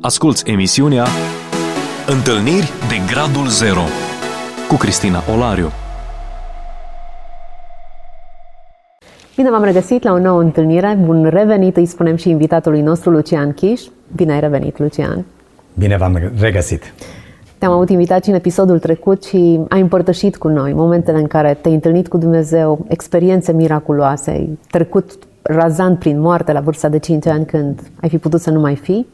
Asculți 0.00 0.50
emisiunea 0.50 1.04
Întâlniri 2.06 2.70
de 2.88 3.12
Gradul 3.12 3.46
Zero 3.46 3.80
cu 4.68 4.74
Cristina 4.74 5.22
Olariu. 5.34 5.70
Bine 9.36 9.50
v-am 9.50 9.64
regăsit 9.64 10.02
la 10.02 10.12
o 10.12 10.18
nouă 10.18 10.40
întâlnire. 10.40 10.98
Bun 11.04 11.24
revenit, 11.24 11.76
îi 11.76 11.86
spunem 11.86 12.16
și 12.16 12.30
invitatului 12.30 12.80
nostru, 12.80 13.10
Lucian 13.10 13.52
Chiș. 13.52 13.82
Bine 14.16 14.32
ai 14.32 14.40
revenit, 14.40 14.78
Lucian. 14.78 15.24
Bine 15.78 15.96
v-am 15.96 16.32
regăsit. 16.40 16.94
Te-am 17.58 17.72
avut 17.72 17.88
invitat 17.88 18.24
și 18.24 18.30
în 18.30 18.36
episodul 18.36 18.78
trecut 18.78 19.24
și 19.24 19.60
ai 19.68 19.80
împărtășit 19.80 20.36
cu 20.36 20.48
noi 20.48 20.72
momentele 20.72 21.18
în 21.18 21.26
care 21.26 21.58
te-ai 21.60 21.74
întâlnit 21.74 22.08
cu 22.08 22.16
Dumnezeu, 22.18 22.86
experiențe 22.88 23.52
miraculoase, 23.52 24.30
ai 24.30 24.58
trecut 24.70 25.18
razant 25.42 25.98
prin 25.98 26.20
moarte 26.20 26.52
la 26.52 26.60
vârsta 26.60 26.88
de 26.88 26.98
5 26.98 27.26
ani 27.26 27.44
când 27.44 27.80
ai 28.00 28.08
fi 28.08 28.18
putut 28.18 28.40
să 28.40 28.50
nu 28.50 28.60
mai 28.60 28.76
fi. 28.76 29.06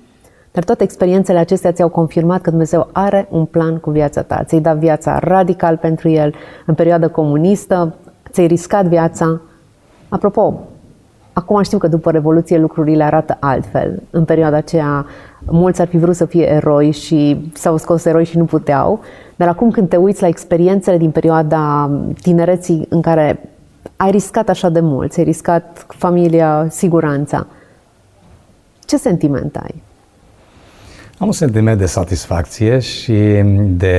Dar 0.55 0.65
toate 0.65 0.83
experiențele 0.83 1.39
acestea 1.39 1.73
ți-au 1.73 1.89
confirmat 1.89 2.41
că 2.41 2.51
Dumnezeu 2.51 2.89
are 2.93 3.27
un 3.31 3.45
plan 3.45 3.77
cu 3.77 3.91
viața 3.91 4.23
ta. 4.23 4.43
Ți-ai 4.45 4.61
dat 4.61 4.77
viața 4.77 5.19
radical 5.19 5.77
pentru 5.77 6.09
El 6.09 6.35
în 6.67 6.75
perioada 6.75 7.09
comunistă, 7.09 7.95
ți-ai 8.31 8.47
riscat 8.47 8.85
viața. 8.85 9.41
Apropo, 10.09 10.61
acum 11.33 11.63
știu 11.63 11.79
că 11.79 11.87
după 11.89 12.11
Revoluție 12.11 12.59
lucrurile 12.59 13.05
arată 13.05 13.37
altfel. 13.41 14.03
În 14.11 14.25
perioada 14.25 14.57
aceea 14.57 15.07
mulți 15.47 15.81
ar 15.81 15.87
fi 15.87 15.97
vrut 15.97 16.17
să 16.17 16.25
fie 16.25 16.49
eroi 16.49 16.91
și 16.91 17.51
s-au 17.55 17.77
scos 17.77 18.05
eroi 18.05 18.25
și 18.25 18.39
nu 18.39 18.45
puteau. 18.45 19.01
Dar 19.37 19.49
acum 19.49 19.71
când 19.71 19.89
te 19.89 19.97
uiți 19.97 20.23
la 20.23 20.29
experiențele 20.29 20.97
din 20.97 21.11
perioada 21.11 21.91
tinereții 22.23 22.87
în 22.89 23.01
care 23.01 23.51
ai 23.97 24.11
riscat 24.11 24.49
așa 24.49 24.69
de 24.69 24.81
mult, 24.81 25.13
ți-ai 25.13 25.25
riscat 25.25 25.87
familia, 25.89 26.67
siguranța, 26.71 27.47
ce 28.85 28.97
sentiment 28.97 29.57
ai? 29.57 29.83
Am 31.19 31.27
un 31.27 31.33
sentiment 31.33 31.79
de 31.79 31.87
satisfacție 31.87 32.79
și 32.79 33.13
de 33.57 33.97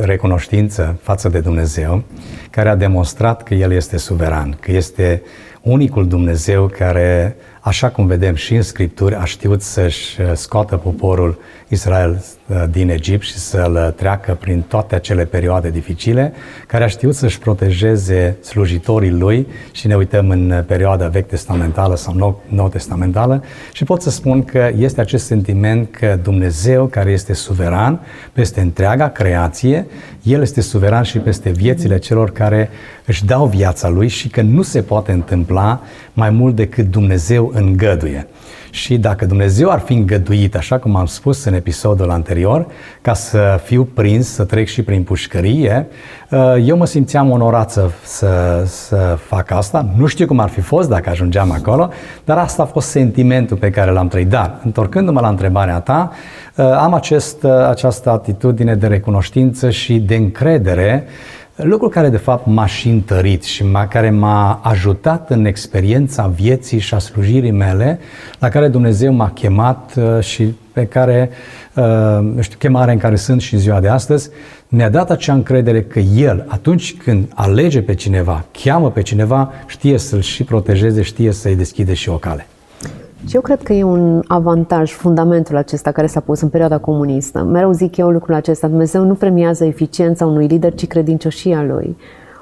recunoștință 0.00 0.98
față 1.02 1.28
de 1.28 1.40
Dumnezeu, 1.40 2.02
care 2.50 2.68
a 2.68 2.74
demonstrat 2.74 3.42
că 3.42 3.54
El 3.54 3.72
este 3.72 3.96
suveran, 3.96 4.56
că 4.60 4.72
este 4.72 5.22
unicul 5.62 6.08
Dumnezeu 6.08 6.66
care, 6.66 7.36
așa 7.60 7.88
cum 7.90 8.06
vedem 8.06 8.34
și 8.34 8.54
în 8.54 8.62
Scripturi, 8.62 9.14
a 9.14 9.24
știut 9.24 9.62
să-și 9.62 10.16
scoată 10.34 10.76
poporul 10.76 11.38
Israel 11.72 12.24
uh, 12.46 12.64
din 12.70 12.90
Egipt 12.90 13.24
și 13.24 13.38
să-l 13.38 13.94
treacă 13.96 14.36
prin 14.40 14.60
toate 14.60 14.94
acele 14.94 15.24
perioade 15.24 15.70
dificile, 15.70 16.32
care 16.66 16.84
a 16.84 16.86
știut 16.86 17.14
să-și 17.14 17.38
protejeze 17.38 18.36
slujitorii 18.42 19.10
lui 19.10 19.46
și 19.72 19.86
ne 19.86 19.94
uităm 19.94 20.30
în 20.30 20.64
perioada 20.66 21.08
vechi 21.08 21.28
testamentală 21.28 21.96
sau 21.96 22.14
nou, 22.14 22.42
nou 22.48 22.68
testamentală 22.68 23.44
și 23.72 23.84
pot 23.84 24.02
să 24.02 24.10
spun 24.10 24.44
că 24.44 24.70
este 24.76 25.00
acest 25.00 25.26
sentiment 25.26 25.90
că 25.90 26.18
Dumnezeu, 26.22 26.86
care 26.86 27.10
este 27.10 27.32
suveran 27.32 28.00
peste 28.32 28.60
întreaga 28.60 29.08
creație, 29.08 29.86
El 30.22 30.40
este 30.40 30.60
suveran 30.60 31.02
și 31.02 31.18
peste 31.18 31.50
viețile 31.50 31.98
celor 31.98 32.30
care 32.30 32.70
își 33.06 33.24
dau 33.24 33.46
viața 33.46 33.88
lui 33.88 34.08
și 34.08 34.28
că 34.28 34.42
nu 34.42 34.62
se 34.62 34.82
poate 34.82 35.12
întâmpla 35.12 35.82
mai 36.12 36.30
mult 36.30 36.56
decât 36.56 36.90
Dumnezeu 36.90 37.52
îngăduie. 37.54 38.26
Și 38.70 38.98
dacă 38.98 39.26
Dumnezeu 39.26 39.70
ar 39.70 39.78
fi 39.78 39.92
îngăduit, 39.92 40.56
așa 40.56 40.78
cum 40.78 40.96
am 40.96 41.06
spus 41.06 41.44
în 41.44 41.54
episodul 41.54 42.10
anterior, 42.10 42.66
ca 43.00 43.14
să 43.14 43.60
fiu 43.64 43.84
prins, 43.84 44.28
să 44.32 44.44
trec 44.44 44.66
și 44.66 44.82
prin 44.82 45.02
pușcărie, 45.02 45.86
uh, 46.30 46.54
eu 46.64 46.76
mă 46.76 46.86
simțeam 46.86 47.30
onorat 47.30 47.70
să, 47.70 47.90
să, 48.04 48.62
să 48.66 49.18
fac 49.26 49.50
asta. 49.50 49.88
Nu 49.96 50.06
știu 50.06 50.26
cum 50.26 50.38
ar 50.38 50.48
fi 50.48 50.60
fost 50.60 50.88
dacă 50.88 51.10
ajungeam 51.10 51.50
acolo, 51.50 51.90
dar 52.24 52.38
asta 52.38 52.62
a 52.62 52.66
fost 52.66 52.88
sentimentul 52.88 53.56
pe 53.56 53.70
care 53.70 53.90
l-am 53.90 54.08
trăit. 54.08 54.28
Dar, 54.28 54.60
întorcându-mă 54.64 55.20
la 55.20 55.28
întrebarea 55.28 55.80
ta, 55.80 56.10
uh, 56.56 56.64
am 56.64 56.94
acest, 56.94 57.42
uh, 57.42 57.50
această 57.50 58.10
atitudine 58.10 58.74
de 58.74 58.86
recunoștință 58.86 59.70
și 59.70 59.98
de 59.98 60.14
încredere 60.14 61.06
Lucru 61.62 61.88
care 61.88 62.08
de 62.08 62.16
fapt 62.16 62.46
m-a 62.46 62.66
și 62.66 62.88
întărit 62.88 63.42
și 63.42 63.64
m-a, 63.64 63.86
care 63.86 64.10
m-a 64.10 64.60
ajutat 64.62 65.30
în 65.30 65.44
experiența 65.44 66.26
vieții 66.26 66.78
și 66.78 66.94
a 66.94 66.98
slujirii 66.98 67.50
mele, 67.50 67.98
la 68.38 68.48
care 68.48 68.68
Dumnezeu 68.68 69.12
m-a 69.12 69.30
chemat 69.30 69.94
uh, 69.96 70.22
și 70.22 70.54
pe 70.72 70.86
care, 70.86 71.30
uh, 71.74 72.18
știu, 72.40 72.58
chemarea 72.58 72.92
în 72.92 72.98
care 72.98 73.16
sunt 73.16 73.40
și 73.40 73.54
în 73.54 73.60
ziua 73.60 73.80
de 73.80 73.88
astăzi, 73.88 74.30
mi-a 74.68 74.88
dat 74.88 75.10
acea 75.10 75.32
încredere 75.32 75.82
că 75.82 75.98
El, 75.98 76.44
atunci 76.48 76.96
când 76.96 77.32
alege 77.34 77.82
pe 77.82 77.94
cineva, 77.94 78.44
cheamă 78.64 78.90
pe 78.90 79.02
cineva, 79.02 79.52
știe 79.66 79.98
să-l 79.98 80.20
și 80.20 80.44
protejeze, 80.44 81.02
știe 81.02 81.32
să-i 81.32 81.56
deschide 81.56 81.94
și 81.94 82.08
o 82.08 82.16
cale. 82.16 82.46
Și 83.26 83.34
eu 83.34 83.40
cred 83.40 83.62
că 83.62 83.72
e 83.72 83.82
un 83.82 84.22
avantaj, 84.26 84.92
fundamentul 84.92 85.56
acesta 85.56 85.90
care 85.92 86.06
s-a 86.06 86.20
pus 86.20 86.40
în 86.40 86.48
perioada 86.48 86.78
comunistă. 86.78 87.42
Mereu 87.42 87.72
zic 87.72 87.96
eu 87.96 88.10
lucrul 88.10 88.34
acesta, 88.34 88.68
Dumnezeu 88.68 89.04
nu 89.04 89.14
premiază 89.14 89.64
eficiența 89.64 90.26
unui 90.26 90.46
lider, 90.46 90.74
ci 90.74 90.86
credincioșia 90.86 91.62
lui. 91.62 91.96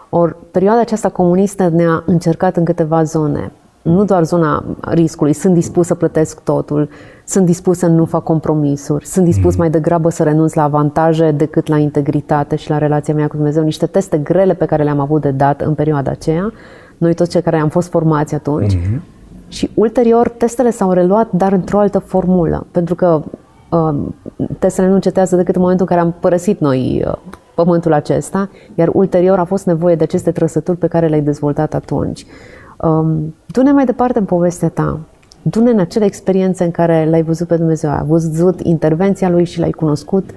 Ori 0.09 0.37
perioada 0.51 0.81
aceasta 0.81 1.09
comunistă 1.09 1.69
ne-a 1.75 2.03
încercat 2.07 2.57
în 2.57 2.65
câteva 2.65 3.03
zone. 3.03 3.53
Nu 3.83 4.05
doar 4.05 4.25
zona 4.25 4.65
riscului, 4.81 5.33
sunt 5.33 5.55
dispus 5.55 5.87
să 5.87 5.95
plătesc 5.95 6.41
totul, 6.41 6.89
sunt 7.25 7.47
dispus 7.47 7.79
să 7.79 7.87
nu 7.87 8.05
fac 8.05 8.23
compromisuri, 8.23 9.07
sunt 9.07 9.25
dispus 9.25 9.53
mm. 9.53 9.61
mai 9.61 9.71
degrabă 9.71 10.09
să 10.09 10.23
renunț 10.23 10.53
la 10.53 10.63
avantaje 10.63 11.31
decât 11.31 11.67
la 11.67 11.79
integritate 11.79 12.57
și 12.57 12.71
la 12.71 12.79
relația 12.79 13.15
mea 13.15 13.27
cu 13.27 13.37
Dumnezeu. 13.37 13.63
Niște 13.63 13.87
teste 13.87 14.19
grele 14.19 14.55
pe 14.55 14.65
care 14.65 14.83
le-am 14.83 15.01
avut 15.01 15.21
de 15.21 15.31
dat 15.31 15.61
în 15.61 15.75
perioada 15.75 16.11
aceea, 16.11 16.53
noi 16.99 17.15
toți 17.15 17.31
cei 17.31 17.43
care 17.43 17.57
am 17.57 17.69
fost 17.69 17.89
formați 17.89 18.35
atunci, 18.35 18.75
mm-hmm 18.77 19.18
și 19.49 19.71
ulterior 19.75 20.29
testele 20.29 20.71
s-au 20.71 20.93
reluat, 20.93 21.33
dar 21.33 21.53
într-o 21.53 21.79
altă 21.79 21.99
formulă, 21.99 22.67
pentru 22.71 22.95
că 22.95 23.23
uh, 23.71 23.95
testele 24.59 24.89
nu 24.89 24.95
încetează 24.95 25.37
decât 25.37 25.55
în 25.55 25.61
momentul 25.61 25.87
în 25.89 25.97
care 25.97 26.07
am 26.07 26.17
părăsit 26.21 26.61
noi 26.61 27.05
uh, 27.07 27.15
pământul 27.55 27.93
acesta, 27.93 28.51
iar 28.75 28.91
ulterior 28.93 29.39
a 29.39 29.45
fost 29.45 29.67
nevoie 29.67 29.95
de 29.95 30.03
aceste 30.03 30.31
trăsături 30.31 30.79
pe 30.79 30.87
care 30.87 31.07
le-ai 31.07 31.21
dezvoltat 31.21 31.75
atunci. 31.75 32.27
Um, 32.77 33.35
du-ne 33.47 33.73
mai 33.73 33.85
departe 33.85 34.19
în 34.19 34.25
povestea 34.25 34.69
ta. 34.69 34.99
Du-ne 35.43 35.71
în 35.71 35.79
acele 35.79 36.05
experiențe 36.05 36.65
în 36.65 36.71
care 36.71 37.09
l-ai 37.11 37.23
văzut 37.23 37.47
pe 37.47 37.57
Dumnezeu, 37.57 37.91
ai 37.91 38.05
văzut 38.07 38.61
intervenția 38.61 39.29
Lui 39.29 39.45
și 39.45 39.61
l-ai 39.61 39.71
cunoscut 39.71 40.31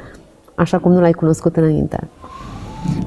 așa 0.56 0.78
cum 0.78 0.92
nu 0.92 1.00
l-ai 1.00 1.12
cunoscut 1.12 1.58
înainte. 1.58 2.08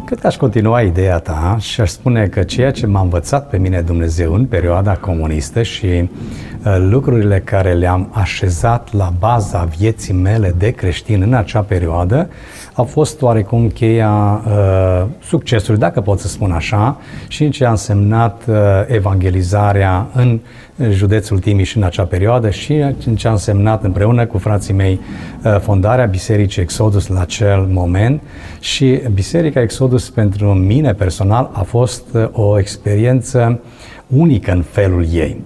Cred 0.04 0.18
că 0.18 0.26
aș 0.26 0.36
continua 0.36 0.80
ideea 0.80 1.18
ta 1.18 1.56
și 1.60 1.80
aș 1.80 1.90
spune 1.90 2.26
că 2.26 2.42
ceea 2.42 2.70
ce 2.70 2.86
m-a 2.86 3.00
învățat 3.00 3.48
pe 3.48 3.58
mine 3.58 3.80
Dumnezeu 3.80 4.34
în 4.34 4.46
perioada 4.46 4.92
comunistă 4.92 5.62
și 5.62 5.86
uh, 5.86 6.76
lucrurile 6.78 7.40
care 7.40 7.72
le-am 7.72 8.08
așezat 8.12 8.92
la 8.92 9.12
baza 9.18 9.64
vieții 9.64 10.14
mele 10.14 10.54
de 10.58 10.70
creștin 10.70 11.22
în 11.22 11.34
acea 11.34 11.60
perioadă 11.60 12.28
a 12.74 12.82
fost 12.82 13.22
oarecum 13.22 13.68
cheia 13.68 14.42
uh, 14.46 15.04
succesului, 15.22 15.80
dacă 15.80 16.00
pot 16.00 16.18
să 16.18 16.28
spun 16.28 16.50
așa, 16.50 16.96
și 17.28 17.44
în 17.44 17.50
ce 17.50 17.64
a 17.64 17.70
însemnat 17.70 18.42
uh, 18.48 18.56
evangelizarea 18.86 20.06
în 20.14 20.40
județul 20.90 21.38
Timiș 21.38 21.74
în 21.74 21.82
acea 21.82 22.02
perioadă 22.02 22.50
și 22.50 22.72
în 23.06 23.16
ce 23.16 23.28
a 23.28 23.30
însemnat 23.30 23.84
împreună 23.84 24.26
cu 24.26 24.38
frații 24.38 24.74
mei 24.74 25.00
uh, 25.44 25.60
fondarea 25.60 26.04
Bisericii 26.04 26.62
Exodus 26.62 27.06
la 27.06 27.20
acel 27.20 27.66
moment 27.70 28.22
și 28.60 29.00
Biserica 29.12 29.60
Exodus 29.60 30.10
pentru 30.10 30.46
mine 30.52 30.92
personal 30.94 31.50
a 31.52 31.62
fost 31.62 32.02
uh, 32.12 32.28
o 32.32 32.58
experiență 32.58 33.60
unică 34.06 34.52
în 34.52 34.62
felul 34.62 35.06
ei. 35.12 35.40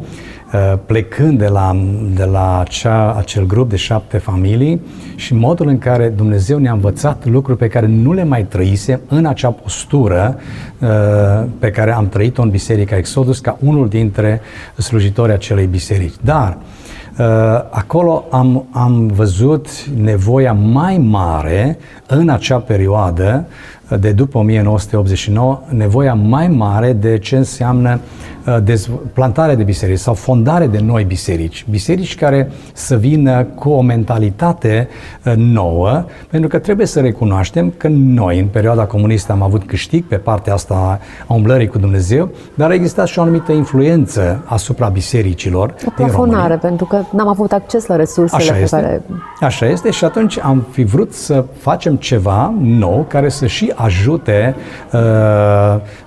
Uh, 0.52 0.74
plecând 0.86 1.38
de 1.38 1.46
la, 1.46 1.76
de 2.14 2.24
la 2.24 2.60
acea, 2.60 3.14
acel 3.14 3.46
grup 3.46 3.68
de 3.68 3.76
șapte 3.76 4.18
familii 4.18 4.80
și 5.14 5.34
modul 5.34 5.68
în 5.68 5.78
care 5.78 6.08
Dumnezeu 6.08 6.58
ne-a 6.58 6.72
învățat 6.72 7.26
lucruri 7.26 7.58
pe 7.58 7.68
care 7.68 7.86
nu 7.86 8.12
le 8.12 8.24
mai 8.24 8.44
trăise 8.44 9.00
în 9.08 9.26
acea 9.26 9.50
postură 9.50 10.38
uh, 10.78 10.88
pe 11.58 11.70
care 11.70 11.92
am 11.92 12.08
trăit-o 12.08 12.42
în 12.42 12.50
Biserica 12.50 12.96
Exodus 12.96 13.38
ca 13.38 13.56
unul 13.60 13.88
dintre 13.88 14.40
slujitorii 14.76 15.34
acelei 15.34 15.66
biserici. 15.66 16.14
Dar 16.20 16.58
uh, 17.18 17.26
acolo 17.70 18.24
am, 18.30 18.68
am 18.70 19.06
văzut 19.06 19.84
nevoia 19.84 20.52
mai 20.52 20.98
mare 20.98 21.78
în 22.06 22.28
acea 22.28 22.58
perioadă 22.58 23.46
de 24.00 24.12
după 24.12 24.38
1989, 24.38 25.60
nevoia 25.68 26.14
mai 26.14 26.48
mare 26.48 26.92
de 26.92 27.18
ce 27.18 27.36
înseamnă 27.36 28.00
Uh, 28.48 28.74
plantare 29.12 29.54
de 29.54 29.62
biserici 29.62 29.98
sau 29.98 30.14
fondare 30.14 30.66
de 30.66 30.78
noi 30.78 31.04
biserici. 31.04 31.66
Biserici 31.70 32.14
care 32.14 32.50
să 32.72 32.96
vină 32.96 33.44
cu 33.44 33.68
o 33.68 33.80
mentalitate 33.80 34.88
uh, 35.24 35.32
nouă, 35.36 36.04
pentru 36.30 36.48
că 36.48 36.58
trebuie 36.58 36.86
să 36.86 37.00
recunoaștem 37.00 37.72
că 37.76 37.88
noi, 37.88 38.38
în 38.38 38.46
perioada 38.46 38.84
comunistă, 38.84 39.32
am 39.32 39.42
avut 39.42 39.66
câștig 39.66 40.04
pe 40.04 40.16
partea 40.16 40.52
asta 40.52 40.98
a 41.26 41.34
umblării 41.34 41.66
cu 41.66 41.78
Dumnezeu, 41.78 42.30
dar 42.54 42.70
a 42.70 42.74
existat 42.74 43.06
și 43.06 43.18
o 43.18 43.22
anumită 43.22 43.52
influență 43.52 44.42
asupra 44.44 44.88
bisericilor. 44.88 45.74
O 45.86 45.90
plafonare, 45.96 46.56
pentru 46.56 46.84
că 46.84 47.02
n-am 47.12 47.28
avut 47.28 47.52
acces 47.52 47.86
la 47.86 47.96
resursele 47.96 48.42
Așa 48.42 48.52
pe 48.52 48.60
este. 48.60 48.76
care... 48.76 49.02
Așa 49.40 49.66
este 49.66 49.90
și 49.90 50.04
atunci 50.04 50.38
am 50.38 50.66
fi 50.70 50.84
vrut 50.84 51.12
să 51.12 51.44
facem 51.58 51.96
ceva 51.96 52.54
nou 52.60 53.04
care 53.08 53.28
să 53.28 53.46
și 53.46 53.72
ajute 53.78 54.56
uh, 54.92 55.00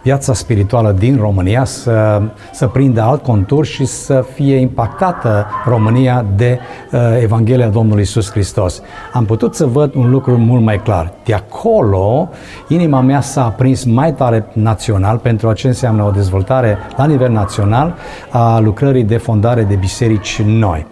viața 0.03 0.33
spirituală 0.33 0.95
din 0.99 1.17
România 1.19 1.63
să, 1.63 2.21
să 2.51 2.67
prindă 2.67 3.01
alt 3.01 3.23
contur 3.23 3.65
și 3.65 3.85
să 3.85 4.25
fie 4.33 4.55
impactată 4.55 5.45
România 5.65 6.25
de 6.35 6.59
uh, 6.91 6.99
Evanghelia 7.21 7.67
Domnului 7.67 8.01
Isus 8.01 8.31
Hristos. 8.31 8.81
Am 9.13 9.25
putut 9.25 9.55
să 9.55 9.65
văd 9.65 9.95
un 9.95 10.09
lucru 10.09 10.37
mult 10.37 10.63
mai 10.63 10.81
clar. 10.81 11.13
De 11.23 11.33
acolo, 11.33 12.29
inima 12.67 13.01
mea 13.01 13.21
s-a 13.21 13.45
aprins 13.45 13.83
mai 13.83 14.13
tare 14.13 14.45
național 14.53 15.17
pentru 15.17 15.53
ce 15.53 15.67
înseamnă 15.67 16.03
o 16.03 16.09
dezvoltare 16.11 16.77
la 16.97 17.05
nivel 17.05 17.31
național 17.31 17.95
a 18.29 18.59
lucrării 18.59 19.03
de 19.03 19.17
fondare 19.17 19.63
de 19.63 19.75
biserici 19.75 20.41
noi. 20.41 20.85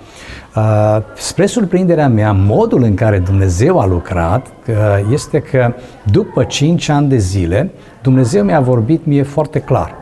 Uh, 0.56 0.98
spre 1.16 1.46
surprinderea 1.46 2.07
mea, 2.07 2.31
modul 2.31 2.84
în 2.84 2.94
care 2.96 3.19
Dumnezeu 3.19 3.80
a 3.80 3.86
lucrat 3.86 4.48
uh, 4.48 4.75
este 5.12 5.40
că 5.40 5.74
după 6.12 6.44
5 6.44 6.90
ani 6.90 7.07
de 7.07 7.18
zile, 7.18 7.72
Dumnezeu 8.01 8.44
mi-a 8.44 8.60
vorbit 8.60 9.06
mie 9.06 9.24
foarte 9.24 9.60
clar. 9.60 9.96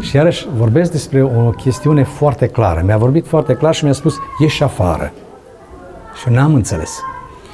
Și 0.00 0.16
iarăși 0.16 0.46
vorbesc 0.56 0.90
despre 0.90 1.22
o 1.22 1.50
chestiune 1.50 2.02
foarte 2.02 2.46
clară. 2.46 2.82
Mi-a 2.84 2.96
vorbit 2.96 3.26
foarte 3.26 3.54
clar 3.54 3.74
și 3.74 3.84
mi-a 3.84 3.92
spus, 3.92 4.14
ieși 4.38 4.62
afară. 4.62 5.12
Și 6.20 6.32
n-am 6.32 6.54
înțeles. 6.54 6.98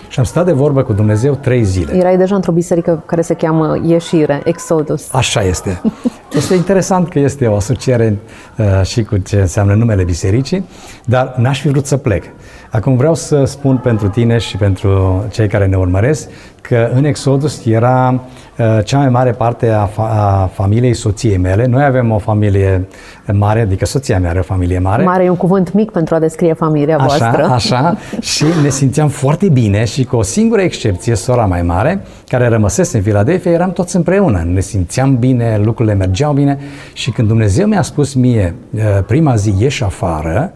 Și 0.09 0.19
am 0.19 0.25
stat 0.25 0.45
de 0.45 0.53
vorbă 0.53 0.83
cu 0.83 0.93
Dumnezeu 0.93 1.35
trei 1.35 1.65
zile. 1.65 1.97
Erai 1.97 2.17
deja 2.17 2.35
într-o 2.35 2.53
biserică 2.53 3.03
care 3.07 3.21
se 3.21 3.35
cheamă 3.35 3.79
Ieșire, 3.83 4.41
Exodus. 4.45 5.13
Așa 5.13 5.43
este. 5.43 5.81
Este 6.37 6.55
interesant 6.55 7.09
că 7.09 7.19
este 7.19 7.47
o 7.47 7.57
asociere 7.57 8.19
uh, 8.57 8.83
și 8.83 9.03
cu 9.03 9.17
ce 9.17 9.37
înseamnă 9.37 9.75
numele 9.75 10.05
bisericii, 10.05 10.65
dar 11.05 11.35
n-aș 11.37 11.61
fi 11.61 11.69
vrut 11.69 11.87
să 11.87 11.97
plec. 11.97 12.25
Acum 12.71 12.97
vreau 12.97 13.15
să 13.15 13.45
spun 13.45 13.77
pentru 13.77 14.09
tine 14.09 14.39
și 14.39 14.57
pentru 14.57 15.25
cei 15.31 15.49
care 15.49 15.67
ne 15.67 15.77
urmăresc 15.77 16.29
că 16.61 16.91
în 16.95 17.05
Exodus 17.05 17.65
era 17.65 18.21
uh, 18.59 18.79
cea 18.85 18.99
mai 18.99 19.09
mare 19.09 19.31
parte 19.31 19.69
a, 19.71 19.89
fa- 19.89 20.11
a 20.11 20.51
familiei 20.53 20.95
soției 20.95 21.37
mele. 21.37 21.67
Noi 21.67 21.85
avem 21.85 22.11
o 22.11 22.19
familie 22.19 22.89
mare, 23.33 23.61
adică 23.61 23.85
soția 23.85 24.19
mea 24.19 24.31
are 24.31 24.39
o 24.39 24.43
familie 24.43 24.79
mare. 24.79 25.05
Mare 25.05 25.25
e 25.25 25.29
un 25.29 25.37
cuvânt 25.37 25.73
mic 25.73 25.91
pentru 25.91 26.15
a 26.15 26.19
descrie 26.19 26.53
familia 26.53 26.97
așa, 26.97 27.07
voastră. 27.07 27.45
Așa, 27.53 27.97
și 28.21 28.45
ne 28.63 28.69
simțeam 28.69 29.09
foarte 29.09 29.49
bine 29.49 29.85
și 29.85 30.05
cu 30.05 30.17
o 30.17 30.23
singură 30.23 30.61
excepție, 30.61 31.15
sora 31.15 31.45
mai 31.45 31.63
mare, 31.63 32.03
care 32.29 32.49
rămăsese 32.49 32.97
în 32.97 33.03
Filadelfia, 33.03 33.51
eram 33.51 33.73
toți 33.73 33.97
împreună. 33.97 34.47
Ne 34.53 34.61
simțeam 34.61 35.17
bine, 35.17 35.61
lucrurile 35.65 35.95
mergeau 35.95 36.26
bine 36.33 36.59
și 36.93 37.11
când 37.11 37.29
Dumnezeu 37.29 37.67
mi-a 37.67 37.83
spus 37.83 38.15
mie 38.15 38.55
uh, 38.71 38.83
prima 39.07 39.37
zi 39.37 39.55
ieși 39.59 39.85
afară, 39.85 40.53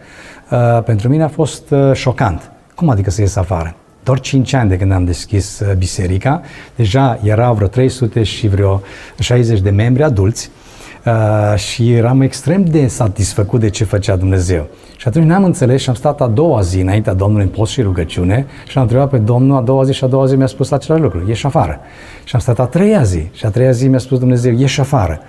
uh, 0.50 0.82
pentru 0.84 1.08
mine 1.08 1.22
a 1.22 1.28
fost 1.28 1.70
uh, 1.70 1.92
șocant. 1.92 2.50
Cum 2.74 2.88
adică 2.88 3.10
să 3.10 3.20
ies 3.20 3.36
afară? 3.36 3.74
Doar 4.04 4.20
5 4.20 4.52
ani 4.52 4.68
de 4.68 4.76
când 4.76 4.92
am 4.92 5.04
deschis 5.04 5.62
biserica, 5.78 6.42
deja 6.76 7.18
erau 7.22 7.54
vreo 7.54 7.66
300 7.66 8.22
și 8.22 8.48
vreo 8.48 8.82
60 9.18 9.60
de 9.60 9.70
membri 9.70 10.02
adulți 10.02 10.50
uh, 11.06 11.58
și 11.58 11.92
eram 11.92 12.20
extrem 12.20 12.64
de 12.64 12.86
satisfăcut 12.86 13.60
de 13.60 13.70
ce 13.70 13.84
făcea 13.84 14.16
Dumnezeu. 14.16 14.68
Și 14.96 15.08
atunci 15.08 15.24
n-am 15.24 15.44
înțeles 15.44 15.80
și 15.80 15.88
am 15.88 15.94
stat 15.94 16.20
a 16.20 16.26
doua 16.26 16.60
zi 16.60 16.80
înaintea 16.80 17.12
Domnului 17.12 17.44
în 17.44 17.50
post 17.50 17.72
și 17.72 17.82
rugăciune 17.82 18.46
și 18.68 18.76
am 18.78 18.82
întrebat 18.82 19.10
pe 19.10 19.18
Domnul 19.18 19.56
a 19.56 19.60
doua 19.60 19.84
zi 19.84 19.92
și 19.92 20.04
a 20.04 20.06
doua 20.06 20.26
zi 20.26 20.36
mi-a 20.36 20.46
spus 20.46 20.70
același 20.70 21.02
lucru, 21.02 21.24
ieși 21.26 21.46
afară. 21.46 21.80
Și 22.24 22.34
am 22.34 22.40
stat 22.40 22.58
a 22.58 22.66
treia 22.66 23.02
zi 23.02 23.28
și 23.32 23.46
a 23.46 23.50
treia 23.50 23.70
zi 23.70 23.88
mi-a 23.88 23.98
spus 23.98 24.18
Dumnezeu, 24.18 24.52
ieși 24.52 24.80
afară. 24.80 25.20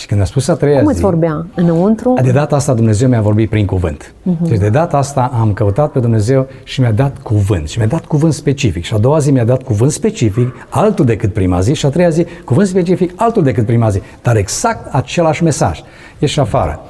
Și 0.00 0.06
când 0.06 0.20
a 0.20 0.24
spus 0.24 0.48
a 0.48 0.54
treia 0.54 0.78
Cum 0.78 0.86
zi... 0.86 0.92
îți 0.92 1.00
vorbea? 1.00 1.46
Înăuntru? 1.54 2.14
De 2.22 2.30
data 2.30 2.56
asta 2.56 2.74
Dumnezeu 2.74 3.08
mi-a 3.08 3.20
vorbit 3.20 3.50
prin 3.50 3.66
cuvânt. 3.66 4.12
Uh-huh. 4.12 4.48
Deci 4.48 4.58
de 4.58 4.68
data 4.68 4.96
asta 4.96 5.30
am 5.40 5.52
căutat 5.52 5.92
pe 5.92 5.98
Dumnezeu 5.98 6.46
și 6.64 6.80
mi-a 6.80 6.92
dat 6.92 7.18
cuvânt. 7.22 7.68
Și 7.68 7.78
mi-a 7.78 7.86
dat 7.86 8.04
cuvânt 8.04 8.32
specific. 8.32 8.84
Și 8.84 8.94
a 8.94 8.98
doua 8.98 9.18
zi 9.18 9.30
mi-a 9.30 9.44
dat 9.44 9.62
cuvânt 9.62 9.90
specific, 9.90 10.54
altul 10.68 11.04
decât 11.04 11.32
prima 11.32 11.60
zi. 11.60 11.74
Și 11.74 11.86
a 11.86 11.88
treia 11.88 12.08
zi, 12.08 12.26
cuvânt 12.44 12.68
specific, 12.68 13.12
altul 13.16 13.42
decât 13.42 13.66
prima 13.66 13.88
zi. 13.88 14.02
Dar 14.22 14.36
exact 14.36 14.94
același 14.94 15.42
mesaj. 15.42 15.80
Ieși 16.18 16.40
afară. 16.40 16.80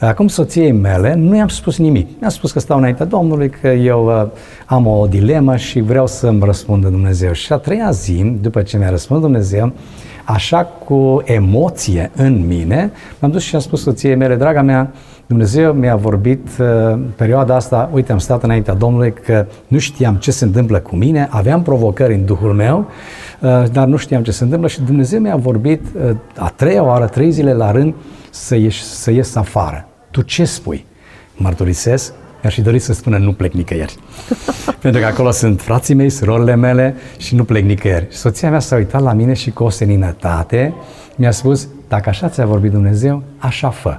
Acum 0.00 0.28
soției 0.28 0.72
mele 0.72 1.14
nu 1.14 1.36
i-am 1.36 1.48
spus 1.48 1.78
nimic. 1.78 2.08
Mi-a 2.20 2.28
spus 2.28 2.52
că 2.52 2.60
stau 2.60 2.78
înaintea 2.78 3.06
Domnului, 3.06 3.50
că 3.50 3.68
eu 3.68 4.06
uh, 4.06 4.26
am 4.66 4.86
o 4.86 5.06
dilemă 5.06 5.56
și 5.56 5.80
vreau 5.80 6.06
să-mi 6.06 6.44
răspundă 6.44 6.88
Dumnezeu. 6.88 7.32
Și 7.32 7.52
a 7.52 7.56
treia 7.56 7.90
zi, 7.90 8.36
după 8.40 8.62
ce 8.62 8.78
mi-a 8.78 8.90
răspuns 8.90 9.20
Dumnezeu, 9.20 9.72
așa 10.24 10.64
cu 10.64 11.22
emoție 11.24 12.10
în 12.16 12.46
mine, 12.46 12.92
m-am 13.18 13.30
dus 13.30 13.42
și 13.42 13.54
am 13.54 13.60
spus 13.60 13.82
soției 13.82 14.14
mele, 14.14 14.36
draga 14.36 14.62
mea, 14.62 14.92
Dumnezeu 15.26 15.72
mi-a 15.72 15.96
vorbit 15.96 16.48
uh, 16.60 16.98
perioada 17.16 17.54
asta, 17.54 17.90
uite, 17.92 18.12
am 18.12 18.18
stat 18.18 18.42
înaintea 18.42 18.74
Domnului 18.74 19.12
că 19.12 19.46
nu 19.68 19.78
știam 19.78 20.14
ce 20.14 20.30
se 20.30 20.44
întâmplă 20.44 20.78
cu 20.78 20.96
mine, 20.96 21.28
aveam 21.30 21.62
provocări 21.62 22.14
în 22.14 22.24
Duhul 22.24 22.52
meu, 22.52 22.86
uh, 23.40 23.64
dar 23.72 23.86
nu 23.86 23.96
știam 23.96 24.22
ce 24.22 24.30
se 24.30 24.44
întâmplă 24.44 24.68
și 24.68 24.82
Dumnezeu 24.82 25.20
mi-a 25.20 25.36
vorbit 25.36 25.82
uh, 25.94 26.16
a 26.36 26.52
treia 26.56 26.82
oară, 26.82 27.06
trei 27.06 27.30
zile 27.30 27.52
la 27.52 27.70
rând, 27.70 27.94
să, 28.30 28.56
ieși, 28.56 28.82
să 28.82 29.10
ies 29.10 29.34
afară. 29.34 29.89
Tu 30.10 30.22
ce 30.22 30.44
spui? 30.44 30.86
Mărturisesc, 31.36 32.12
mi-aș 32.42 32.54
fi 32.54 32.60
dorit 32.60 32.82
să 32.82 32.92
spună 32.92 33.18
nu 33.18 33.32
plec 33.32 33.52
nicăieri. 33.52 33.96
Pentru 34.82 35.00
că 35.00 35.06
acolo 35.06 35.30
sunt 35.30 35.60
frații 35.60 35.94
mei, 35.94 36.10
surorile 36.10 36.54
mele 36.54 36.94
și 37.18 37.34
nu 37.34 37.44
plec 37.44 37.64
nicăieri. 37.64 38.06
Și 38.10 38.16
soția 38.16 38.50
mea 38.50 38.58
s-a 38.58 38.76
uitat 38.76 39.02
la 39.02 39.12
mine 39.12 39.32
și 39.32 39.50
cu 39.50 39.64
o 39.64 39.70
seninătate 39.70 40.74
mi-a 41.16 41.30
spus, 41.30 41.68
dacă 41.88 42.08
așa 42.08 42.28
ți-a 42.28 42.46
vorbit 42.46 42.70
Dumnezeu, 42.70 43.22
așa 43.38 43.70
fă. 43.70 43.98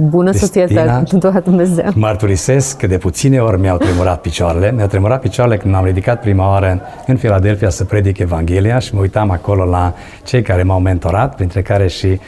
Bună 0.00 0.30
soție 0.30 0.66
ți-a 0.66 1.40
Dumnezeu. 1.44 1.84
Mărturisesc 1.94 2.76
că 2.76 2.86
de 2.86 2.98
puține 2.98 3.38
ori 3.38 3.60
mi-au 3.60 3.76
tremurat 3.76 4.20
picioarele. 4.20 4.72
Mi-au 4.72 4.86
tremurat 4.86 5.20
picioarele 5.20 5.56
când 5.56 5.74
m-am 5.74 5.84
ridicat 5.84 6.20
prima 6.20 6.48
oară 6.48 6.80
în 7.06 7.16
Filadelfia 7.16 7.68
să 7.68 7.84
predic 7.84 8.18
Evanghelia 8.18 8.78
și 8.78 8.94
mă 8.94 9.00
uitam 9.00 9.30
acolo 9.30 9.64
la 9.64 9.94
cei 10.24 10.42
care 10.42 10.62
m-au 10.62 10.80
mentorat, 10.80 11.34
printre 11.34 11.62
care 11.62 11.88
și 11.88 12.20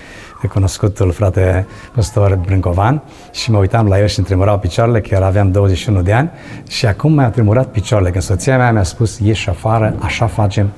cunoscutul 0.46 1.12
frate 1.12 1.66
păstor 1.94 2.38
Brâncovan 2.46 3.02
și 3.32 3.50
mă 3.50 3.58
uitam 3.58 3.86
la 3.86 4.00
el 4.00 4.06
și 4.06 4.18
îmi 4.18 4.26
tremurau 4.26 4.58
picioarele, 4.58 5.00
chiar 5.00 5.22
aveam 5.22 5.50
21 5.50 6.02
de 6.02 6.12
ani 6.12 6.30
și 6.68 6.86
acum 6.86 7.12
mi-a 7.12 7.30
tremurat 7.30 7.66
picioarele. 7.66 8.10
Când 8.10 8.22
soția 8.22 8.56
mea 8.56 8.72
mi-a 8.72 8.82
spus, 8.82 9.18
ieși 9.18 9.48
afară, 9.48 9.94
așa 10.00 10.26
facem, 10.26 10.70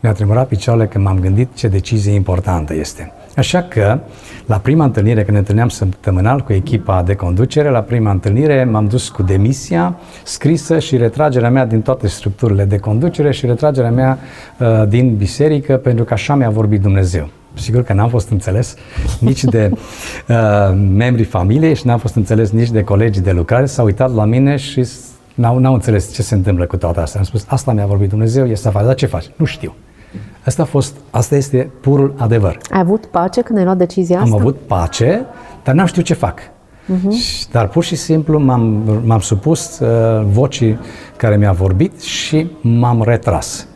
mi-a 0.00 0.12
tremurat 0.12 0.48
picioarele 0.48 0.86
când 0.86 1.04
m-am 1.04 1.18
gândit 1.18 1.54
ce 1.54 1.68
decizie 1.68 2.12
importantă 2.12 2.74
este. 2.74 3.12
Așa 3.36 3.62
că, 3.62 3.98
la 4.46 4.56
prima 4.56 4.84
întâlnire, 4.84 5.20
când 5.20 5.32
ne 5.32 5.38
întâlneam 5.38 5.68
săptămânal 5.68 6.40
cu 6.40 6.52
echipa 6.52 7.02
de 7.02 7.14
conducere, 7.14 7.70
la 7.70 7.80
prima 7.80 8.10
întâlnire 8.10 8.64
m-am 8.64 8.86
dus 8.86 9.08
cu 9.08 9.22
demisia 9.22 9.98
scrisă 10.24 10.78
și 10.78 10.96
retragerea 10.96 11.50
mea 11.50 11.66
din 11.66 11.82
toate 11.82 12.06
structurile 12.06 12.64
de 12.64 12.78
conducere 12.78 13.32
și 13.32 13.46
retragerea 13.46 13.90
mea 13.90 14.18
uh, 14.58 14.88
din 14.88 15.16
biserică, 15.16 15.76
pentru 15.76 16.04
că 16.04 16.12
așa 16.12 16.34
mi-a 16.34 16.50
vorbit 16.50 16.80
Dumnezeu. 16.80 17.28
Sigur 17.54 17.82
că 17.82 17.92
n-am 17.92 18.08
fost 18.08 18.30
înțeles 18.30 18.74
nici 19.20 19.44
de 19.44 19.70
uh, 20.28 20.36
membrii 20.96 21.24
familiei 21.24 21.74
și 21.74 21.86
n-am 21.86 21.98
fost 21.98 22.14
înțeles 22.14 22.50
nici 22.50 22.70
de 22.70 22.84
colegii 22.84 23.22
de 23.22 23.32
lucrare. 23.32 23.66
S-au 23.66 23.84
uitat 23.84 24.14
la 24.14 24.24
mine 24.24 24.56
și 24.56 24.88
n-au, 25.34 25.58
n-au 25.58 25.74
înțeles 25.74 26.12
ce 26.12 26.22
se 26.22 26.34
întâmplă 26.34 26.66
cu 26.66 26.76
toate 26.76 27.00
astea. 27.00 27.20
Am 27.20 27.26
spus, 27.26 27.44
asta 27.48 27.72
mi-a 27.72 27.86
vorbit 27.86 28.08
Dumnezeu, 28.08 28.46
este 28.46 28.68
afară. 28.68 28.86
Dar 28.86 28.94
ce 28.94 29.06
faci? 29.06 29.30
Nu 29.36 29.44
știu. 29.44 29.74
Asta, 30.44 30.62
a 30.62 30.64
fost, 30.64 30.96
asta 31.10 31.36
este 31.36 31.70
purul 31.80 32.14
adevăr. 32.16 32.58
Ai 32.70 32.80
avut 32.80 33.06
pace 33.06 33.40
când 33.40 33.58
ai 33.58 33.64
luat 33.64 33.76
decizia 33.76 34.20
asta? 34.20 34.34
Am 34.34 34.40
avut 34.40 34.56
pace, 34.66 35.26
dar 35.64 35.74
n-am 35.74 35.86
știut 35.86 36.04
ce 36.04 36.14
fac. 36.14 36.40
Uh-huh. 36.40 37.50
Dar 37.50 37.68
pur 37.68 37.84
și 37.84 37.96
simplu 37.96 38.38
m-am, 38.38 38.82
m-am 39.04 39.20
supus 39.20 39.78
uh, 39.78 39.88
vocii 40.26 40.78
care 41.16 41.36
mi-a 41.36 41.52
vorbit 41.52 42.00
și 42.00 42.50
m-am 42.60 43.02
retras. 43.02 43.66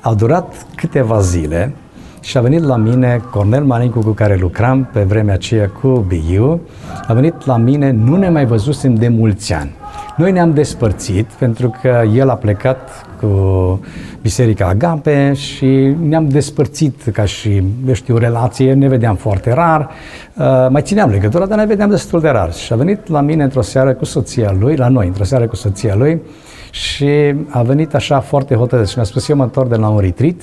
Au 0.00 0.14
durat 0.14 0.66
câteva 0.74 1.20
zile 1.20 1.74
și 2.20 2.38
a 2.38 2.40
venit 2.40 2.62
la 2.62 2.76
mine 2.76 3.22
Cornel 3.30 3.64
Marincu 3.64 3.98
cu 3.98 4.10
care 4.10 4.36
lucram 4.36 4.88
pe 4.92 5.02
vremea 5.02 5.34
aceea 5.34 5.68
cu 5.68 5.88
BIU, 6.08 6.60
a 7.06 7.12
venit 7.12 7.46
la 7.46 7.56
mine, 7.56 7.90
nu 7.90 8.16
ne 8.16 8.28
mai 8.28 8.46
văzusem 8.46 8.94
de 8.94 9.08
mulți 9.08 9.52
ani. 9.52 9.70
Noi 10.16 10.32
ne-am 10.32 10.52
despărțit 10.52 11.26
pentru 11.26 11.74
că 11.82 12.02
el 12.14 12.28
a 12.28 12.34
plecat 12.34 13.06
cu 13.20 13.80
Biserica 14.22 14.66
Agape 14.66 15.32
și 15.32 15.94
ne-am 16.02 16.28
despărțit 16.28 17.02
ca 17.12 17.24
și, 17.24 17.62
eu 17.86 17.92
știu, 17.92 18.16
relație, 18.16 18.72
ne 18.72 18.88
vedeam 18.88 19.16
foarte 19.16 19.52
rar, 19.52 19.90
uh, 20.34 20.66
mai 20.70 20.82
țineam 20.82 21.10
legătura, 21.10 21.46
dar 21.46 21.58
ne 21.58 21.66
vedeam 21.66 21.90
destul 21.90 22.20
de 22.20 22.28
rar. 22.28 22.52
Și 22.52 22.72
a 22.72 22.76
venit 22.76 23.08
la 23.08 23.20
mine 23.20 23.42
într-o 23.42 23.62
seară 23.62 23.92
cu 23.92 24.04
soția 24.04 24.56
lui, 24.60 24.76
la 24.76 24.88
noi, 24.88 25.06
într-o 25.06 25.24
seară 25.24 25.46
cu 25.46 25.56
soția 25.56 25.94
lui 25.94 26.20
și 26.70 27.34
a 27.48 27.62
venit 27.62 27.94
așa 27.94 28.20
foarte 28.20 28.54
hotărât 28.54 28.88
și 28.88 28.94
mi-a 28.96 29.04
spus, 29.04 29.28
eu 29.28 29.36
mă 29.36 29.42
întorc 29.42 29.68
de 29.68 29.76
la 29.76 29.88
un 29.88 29.98
retreat, 29.98 30.40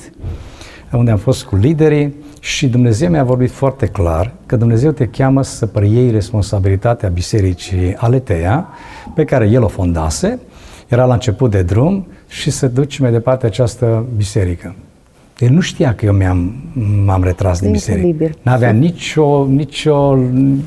unde 0.91 1.11
am 1.11 1.17
fost 1.17 1.43
cu 1.43 1.55
liderii 1.55 2.15
și 2.39 2.67
Dumnezeu 2.67 3.09
mi-a 3.09 3.23
vorbit 3.23 3.51
foarte 3.51 3.85
clar 3.85 4.33
că 4.45 4.55
Dumnezeu 4.55 4.91
te 4.91 5.07
cheamă 5.07 5.43
să 5.43 5.65
preiei 5.65 6.11
responsabilitatea 6.11 7.09
bisericii 7.09 7.95
Aletea, 7.95 8.67
pe 9.15 9.23
care 9.23 9.47
El 9.47 9.63
o 9.63 9.67
fondase, 9.67 10.39
era 10.87 11.05
la 11.05 11.13
început 11.13 11.51
de 11.51 11.61
drum 11.61 12.07
și 12.27 12.51
să 12.51 12.67
duci 12.67 12.99
mai 12.99 13.11
departe 13.11 13.45
această 13.45 14.05
biserică. 14.15 14.75
El 15.39 15.49
nu 15.49 15.59
știa 15.59 15.95
că 15.95 16.05
eu 16.05 16.13
mi-am, 16.13 16.53
m-am 17.05 17.23
retras 17.23 17.59
din 17.59 17.71
biserică. 17.71 18.29
N-avea 18.41 18.71
nicio, 18.71 19.45
nicio, 19.45 20.15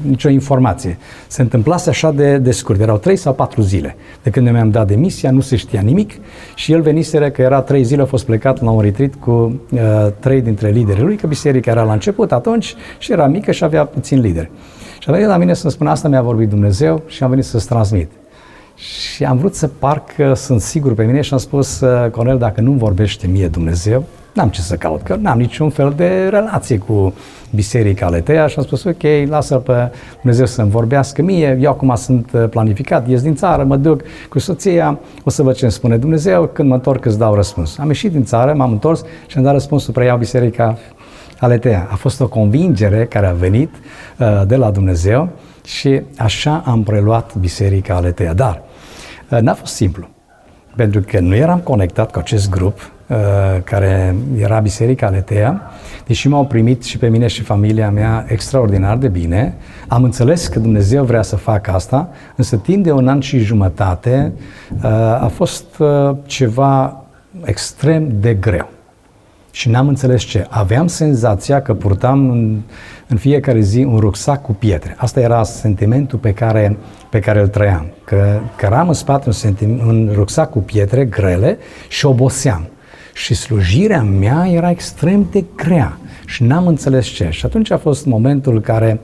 nicio 0.07 0.29
informație. 0.29 0.99
Se 1.27 1.43
întâmplase 1.43 1.89
așa 1.89 2.13
de, 2.13 2.39
de 2.39 2.51
scurt. 2.51 2.81
Erau 2.81 2.97
trei 2.97 3.17
sau 3.17 3.35
patru 3.35 3.61
zile 3.61 3.97
de 4.23 4.31
când 4.31 4.51
mi-am 4.51 4.71
dat 4.71 4.87
demisia, 4.87 5.31
nu 5.31 5.41
se 5.41 5.57
știa 5.57 5.81
nimic 5.81 6.13
și 6.55 6.73
el 6.73 6.81
veniseră 6.81 7.31
că 7.31 7.43
era 7.43 7.61
trei 7.61 7.83
zile, 7.83 8.03
a 8.03 8.05
fost 8.05 8.25
plecat 8.25 8.63
la 8.63 8.71
un 8.71 8.81
retreat 8.81 9.15
cu 9.15 9.31
uh, 9.31 9.81
trei 10.19 10.41
dintre 10.41 10.71
liderii 10.71 11.03
lui, 11.03 11.17
că 11.17 11.27
biserica 11.27 11.71
era 11.71 11.83
la 11.83 11.93
început 11.93 12.33
atunci 12.33 12.75
și 12.99 13.13
era 13.13 13.27
mică 13.27 13.53
și 13.53 13.65
avea 13.65 13.85
puțin 13.85 14.21
lideri. 14.21 14.51
Și 14.99 15.09
a 15.09 15.13
venit 15.13 15.27
la 15.27 15.37
mine 15.37 15.55
să-mi 15.55 15.73
spună, 15.73 15.91
asta 15.91 16.09
mi-a 16.09 16.23
vorbit 16.23 16.49
Dumnezeu 16.49 17.03
și 17.07 17.23
am 17.23 17.29
venit 17.29 17.45
să-ți 17.45 17.67
transmit. 17.67 18.11
Și 18.75 19.25
am 19.25 19.37
vrut 19.37 19.55
să 19.55 19.67
parc 19.67 20.15
că 20.15 20.35
sunt 20.35 20.61
sigur 20.61 20.95
pe 20.95 21.05
mine 21.05 21.21
și 21.21 21.33
am 21.33 21.39
spus, 21.39 21.81
uh, 21.81 22.11
Cornel, 22.11 22.39
dacă 22.39 22.61
nu 22.61 22.73
vorbește 22.73 23.27
mie 23.27 23.49
Dumnezeu, 23.49 24.05
n-am 24.41 24.49
ce 24.49 24.61
să 24.61 24.77
caut, 24.77 25.03
că 25.03 25.17
n-am 25.21 25.39
niciun 25.39 25.71
fel 25.71 25.93
de 25.97 26.29
relație 26.31 26.79
cu 26.79 27.15
biserica 27.55 28.07
Aletea 28.07 28.47
și 28.47 28.55
am 28.59 28.65
spus, 28.65 28.85
ok, 28.85 29.03
lasă 29.29 29.57
pe 29.57 29.91
Dumnezeu 30.21 30.47
să-mi 30.47 30.71
vorbească 30.71 31.23
mie, 31.23 31.59
eu 31.61 31.71
acum 31.71 31.95
sunt 31.95 32.31
uh, 32.33 32.49
planificat, 32.51 33.09
ies 33.09 33.23
din 33.23 33.35
țară, 33.35 33.65
mă 33.65 33.77
duc 33.77 34.03
cu 34.29 34.39
soția, 34.39 34.99
o 35.25 35.31
să 35.31 35.43
văd 35.43 35.55
ce 35.55 35.65
îmi 35.65 35.73
spune 35.73 35.97
Dumnezeu, 35.97 36.47
când 36.47 36.69
mă 36.69 36.75
întorc 36.75 37.05
îți 37.05 37.19
dau 37.19 37.35
răspuns. 37.35 37.79
Am 37.79 37.87
ieșit 37.87 38.13
din 38.13 38.25
țară, 38.25 38.55
m-am 38.55 38.71
întors 38.71 39.03
și 39.27 39.37
am 39.37 39.43
dat 39.43 39.53
răspunsul, 39.53 39.93
preiau 39.93 40.19
biserica 40.19 40.79
Aletea. 41.39 41.89
A 41.91 41.95
fost 41.95 42.21
o 42.21 42.29
convingere 42.29 43.07
care 43.07 43.27
a 43.27 43.33
venit 43.33 43.71
uh, 44.19 44.43
de 44.47 44.57
la 44.57 44.71
Dumnezeu 44.71 45.29
și 45.65 46.01
așa 46.17 46.63
am 46.67 46.83
preluat 46.83 47.35
biserica 47.35 47.95
Aletea. 47.95 48.35
Dar 48.35 48.63
uh, 49.31 49.39
n-a 49.39 49.55
fost 49.55 49.75
simplu, 49.75 50.09
pentru 50.77 51.01
că 51.01 51.21
nu 51.21 51.35
eram 51.35 51.59
conectat 51.59 52.11
cu 52.11 52.19
acest 52.19 52.51
grup, 52.51 52.81
Uh, 52.81 53.00
care 53.65 54.15
era 54.37 54.59
Biserica 54.59 55.07
Aletea, 55.07 55.71
deși 56.07 56.29
m-au 56.29 56.47
primit 56.47 56.83
și 56.83 56.99
pe 56.99 57.09
mine 57.09 57.27
și 57.27 57.43
familia 57.43 57.91
mea 57.91 58.25
extraordinar 58.29 58.97
de 58.97 59.09
bine, 59.09 59.55
am 59.89 60.03
înțeles 60.03 60.47
că 60.47 60.59
Dumnezeu 60.59 61.05
vrea 61.05 61.23
să 61.23 61.37
facă 61.37 61.71
asta, 61.71 62.09
însă 62.37 62.57
timp 62.57 62.85
de 62.85 62.93
un 62.93 63.09
an 63.09 63.21
și 63.21 63.39
jumătate 63.39 64.33
uh, 64.83 64.91
a 65.21 65.31
fost 65.35 65.79
uh, 65.79 66.17
ceva 66.27 67.05
extrem 67.45 68.09
de 68.21 68.35
greu. 68.35 68.69
Și 69.51 69.69
n-am 69.69 69.89
înțeles 69.89 70.23
ce. 70.23 70.47
Aveam 70.49 70.87
senzația 70.87 71.63
că 71.63 71.75
purtam 71.75 72.31
în, 72.31 72.61
în 73.09 73.17
fiecare 73.17 73.61
zi 73.61 73.85
un 73.85 73.99
rucsac 73.99 74.43
cu 74.43 74.53
pietre. 74.53 74.95
Asta 74.99 75.21
era 75.21 75.43
sentimentul 75.43 76.19
pe 76.19 76.33
care, 76.33 76.77
pe 77.11 77.19
care 77.19 77.41
îl 77.41 77.49
trăiam. 77.49 77.87
Că 78.05 78.39
căram 78.57 78.89
în 78.89 78.95
spate 78.95 79.25
un, 79.27 79.33
sentiment, 79.33 79.81
un 79.83 80.11
rucsac 80.15 80.51
cu 80.51 80.59
pietre 80.59 81.05
grele 81.05 81.59
și 81.89 82.07
oboseam 82.07 82.69
și 83.21 83.35
slujirea 83.35 84.03
mea 84.03 84.49
era 84.51 84.71
extrem 84.71 85.27
de 85.31 85.45
grea 85.57 85.99
și 86.27 86.43
n-am 86.43 86.67
înțeles 86.67 87.07
ce. 87.07 87.29
Și 87.31 87.47
atunci 87.47 87.71
a 87.71 87.79
fost 87.79 88.07
momentul 88.07 88.55
în 88.55 88.61
care 88.61 89.01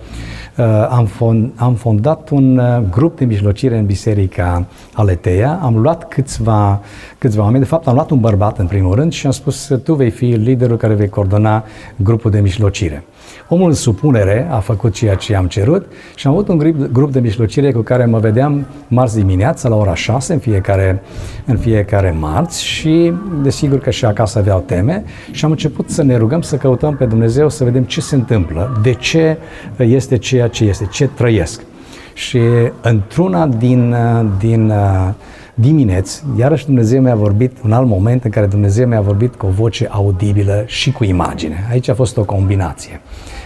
uh, 0.56 0.64
am, 0.90 1.06
fond, 1.06 1.52
am 1.56 1.74
fondat 1.74 2.30
un 2.30 2.58
uh, 2.58 2.82
grup 2.90 3.18
de 3.18 3.24
mijlocire 3.24 3.78
în 3.78 3.86
Biserica 3.86 4.66
Aleteia, 4.92 5.58
am 5.62 5.78
luat 5.78 6.08
câțiva, 6.08 6.80
câțiva 7.18 7.42
oameni, 7.42 7.62
de 7.62 7.68
fapt 7.68 7.86
am 7.86 7.94
luat 7.94 8.10
un 8.10 8.20
bărbat 8.20 8.58
în 8.58 8.66
primul 8.66 8.94
rând 8.94 9.12
și 9.12 9.26
am 9.26 9.32
spus 9.32 9.72
tu 9.84 9.94
vei 9.94 10.10
fi 10.10 10.24
liderul 10.24 10.76
care 10.76 10.94
vei 10.94 11.08
coordona 11.08 11.64
grupul 11.96 12.30
de 12.30 12.40
mijlocire. 12.40 13.04
Omul 13.48 13.68
în 13.68 13.74
supunere 13.74 14.48
a 14.50 14.58
făcut 14.58 14.92
ceea 14.92 15.14
ce 15.14 15.34
am 15.34 15.46
cerut 15.46 15.86
și 16.14 16.26
am 16.26 16.32
avut 16.32 16.48
un 16.48 16.58
grup, 16.58 16.92
grup 16.92 17.12
de 17.12 17.20
mijlocire 17.20 17.72
cu 17.72 17.80
care 17.80 18.04
mă 18.04 18.18
vedeam 18.18 18.66
marți 18.88 19.16
dimineața 19.16 19.68
la 19.68 19.76
ora 19.76 19.94
6 19.94 20.32
în 20.32 20.38
fiecare, 20.38 21.02
în 21.44 21.56
fiecare 21.56 22.16
marți 22.18 22.64
și 22.64 23.12
desigur 23.42 23.78
că 23.78 23.90
și 23.90 24.04
acasă 24.04 24.38
aveau 24.38 24.60
teme 24.66 25.04
și 25.30 25.44
am 25.44 25.50
început 25.50 25.90
să 25.90 26.02
ne 26.02 26.16
rugăm 26.16 26.40
să 26.40 26.56
căutăm 26.56 26.96
pe 26.96 27.04
Dumnezeu 27.04 27.48
să 27.48 27.64
vedem 27.64 27.82
ce 27.82 28.00
se 28.00 28.14
întâmplă, 28.14 28.80
de 28.82 28.92
ce 28.92 29.38
este 29.76 30.16
ceea 30.16 30.48
ce 30.48 30.64
este, 30.64 30.88
ce 30.90 31.08
trăiesc. 31.14 31.60
Și 32.14 32.40
într-una 32.80 33.46
din, 33.46 33.96
din 34.38 34.72
dimineți, 35.58 36.24
iarăși 36.38 36.64
Dumnezeu 36.64 37.00
mi-a 37.00 37.14
vorbit, 37.14 37.52
un 37.64 37.72
alt 37.72 37.86
moment 37.86 38.24
în 38.24 38.30
care 38.30 38.46
Dumnezeu 38.46 38.86
mi-a 38.86 39.00
vorbit 39.00 39.34
cu 39.34 39.46
o 39.46 39.48
voce 39.48 39.88
audibilă 39.90 40.64
și 40.66 40.92
cu 40.92 41.04
imagine. 41.04 41.66
Aici 41.70 41.88
a 41.88 41.94
fost 41.94 42.16
o 42.16 42.24
combinație. 42.24 43.00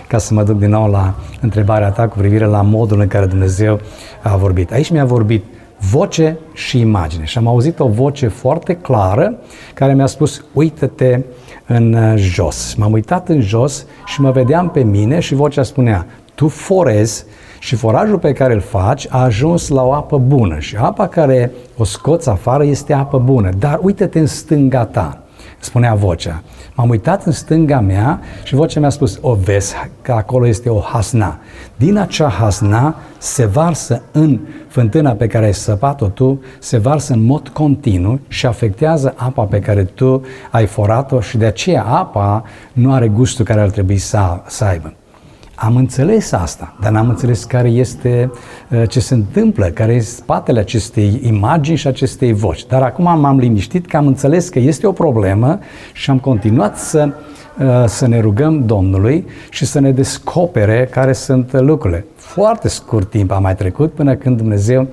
Ca 0.09 0.19
să 0.19 0.35
mă 0.35 0.43
duc 0.43 0.59
din 0.59 0.69
nou 0.69 0.91
la 0.91 1.15
întrebarea 1.41 1.91
ta 1.91 2.09
cu 2.09 2.19
privire 2.19 2.45
la 2.45 2.63
modul 2.63 3.01
în 3.01 3.07
care 3.07 3.27
Dumnezeu 3.27 3.81
a 4.23 4.37
vorbit. 4.37 4.73
Aici 4.73 4.91
mi-a 4.91 5.05
vorbit 5.05 5.45
voce 5.91 6.39
și 6.53 6.81
imagine. 6.81 7.25
Și 7.25 7.39
am 7.39 7.47
auzit 7.47 7.81
o 7.81 7.89
voce 7.89 8.29
foarte 8.29 8.77
clară 8.77 9.39
care 9.75 9.95
mi-a 9.95 10.07
spus, 10.07 10.45
uită-te 10.53 11.21
în 11.67 12.17
jos. 12.17 12.75
M-am 12.75 12.93
uitat 12.93 13.29
în 13.29 13.41
jos 13.41 13.87
și 14.07 14.21
mă 14.21 14.31
vedeam 14.31 14.71
pe 14.71 14.83
mine 14.83 15.21
și 15.21 15.35
vocea 15.35 15.63
spunea, 15.63 16.07
tu 16.35 16.49
forezi 16.49 17.25
și 17.63 17.77
forajul 17.77 18.19
pe 18.19 18.33
care 18.33 18.55
îl 18.55 18.61
faci 18.61 19.07
a 19.09 19.23
ajuns 19.23 19.69
la 19.69 19.83
o 19.83 19.93
apă 19.93 20.19
bună 20.19 20.59
și 20.59 20.77
apa 20.77 21.09
care 21.09 21.53
o 21.77 21.85
scoți 21.85 22.29
afară 22.29 22.65
este 22.65 22.93
apă 22.93 23.19
bună, 23.19 23.51
dar 23.59 23.79
uite-te 23.83 24.19
în 24.19 24.27
stânga 24.27 24.85
ta, 24.85 25.19
spunea 25.59 25.95
vocea. 25.95 26.43
M-am 26.75 26.89
uitat 26.89 27.25
în 27.25 27.33
stânga 27.33 27.81
mea 27.81 28.21
și 28.43 28.55
vocea 28.55 28.81
mi-a 28.81 28.89
spus, 28.89 29.19
o 29.21 29.35
vezi 29.35 29.75
că 30.03 30.13
acolo 30.13 30.47
este 30.47 30.69
o 30.69 30.79
hasna. 30.79 31.39
Din 31.77 31.97
acea 31.97 32.29
hasna 32.29 32.95
se 33.19 33.45
varsă 33.45 34.03
în 34.13 34.41
fântâna 34.69 35.11
pe 35.11 35.27
care 35.27 35.45
ai 35.45 35.55
săpat-o 35.55 36.07
tu, 36.07 36.43
se 36.59 36.79
varsă 36.79 37.13
în 37.13 37.25
mod 37.25 37.49
continuu 37.49 38.21
și 38.29 38.47
afectează 38.47 39.15
apa 39.17 39.43
pe 39.43 39.59
care 39.59 39.85
tu 39.85 40.23
ai 40.51 40.67
forat-o 40.67 41.21
și 41.21 41.37
de 41.37 41.47
aceea 41.47 41.85
apa 41.85 42.45
nu 42.73 42.93
are 42.93 43.09
gustul 43.09 43.45
care 43.45 43.61
ar 43.61 43.71
trebui 43.71 43.99
să, 43.99 44.41
să 44.47 44.65
aibă. 44.65 44.95
Am 45.63 45.77
înțeles 45.77 46.33
asta, 46.33 46.75
dar 46.81 46.91
n-am 46.91 47.09
înțeles 47.09 47.45
care 47.45 47.69
este 47.69 48.31
uh, 48.71 48.83
ce 48.89 49.01
se 49.01 49.15
întâmplă, 49.15 49.67
care 49.67 49.93
este 49.93 50.15
spatele 50.15 50.61
acestei 50.61 51.21
imagini 51.23 51.77
și 51.77 51.87
acestei 51.87 52.33
voci. 52.33 52.67
Dar 52.67 52.83
acum 52.83 53.21
m-am 53.21 53.39
liniștit 53.39 53.87
că 53.87 53.97
am 53.97 54.07
înțeles 54.07 54.49
că 54.49 54.59
este 54.59 54.87
o 54.87 54.93
problemă 54.93 55.59
și 55.93 56.11
am 56.11 56.19
continuat 56.19 56.79
să, 56.79 57.09
uh, 57.59 57.85
să 57.87 58.07
ne 58.07 58.21
rugăm 58.21 58.67
Domnului 58.67 59.27
și 59.51 59.65
să 59.65 59.81
ne 59.81 59.93
descopere 59.93 60.89
care 60.91 61.13
sunt 61.13 61.53
lucrurile. 61.53 62.05
Foarte 62.33 62.69
scurt 62.69 63.11
timp 63.11 63.31
a 63.31 63.39
mai 63.39 63.55
trecut 63.55 63.93
până 63.93 64.15
când 64.15 64.37
Dumnezeu 64.37 64.89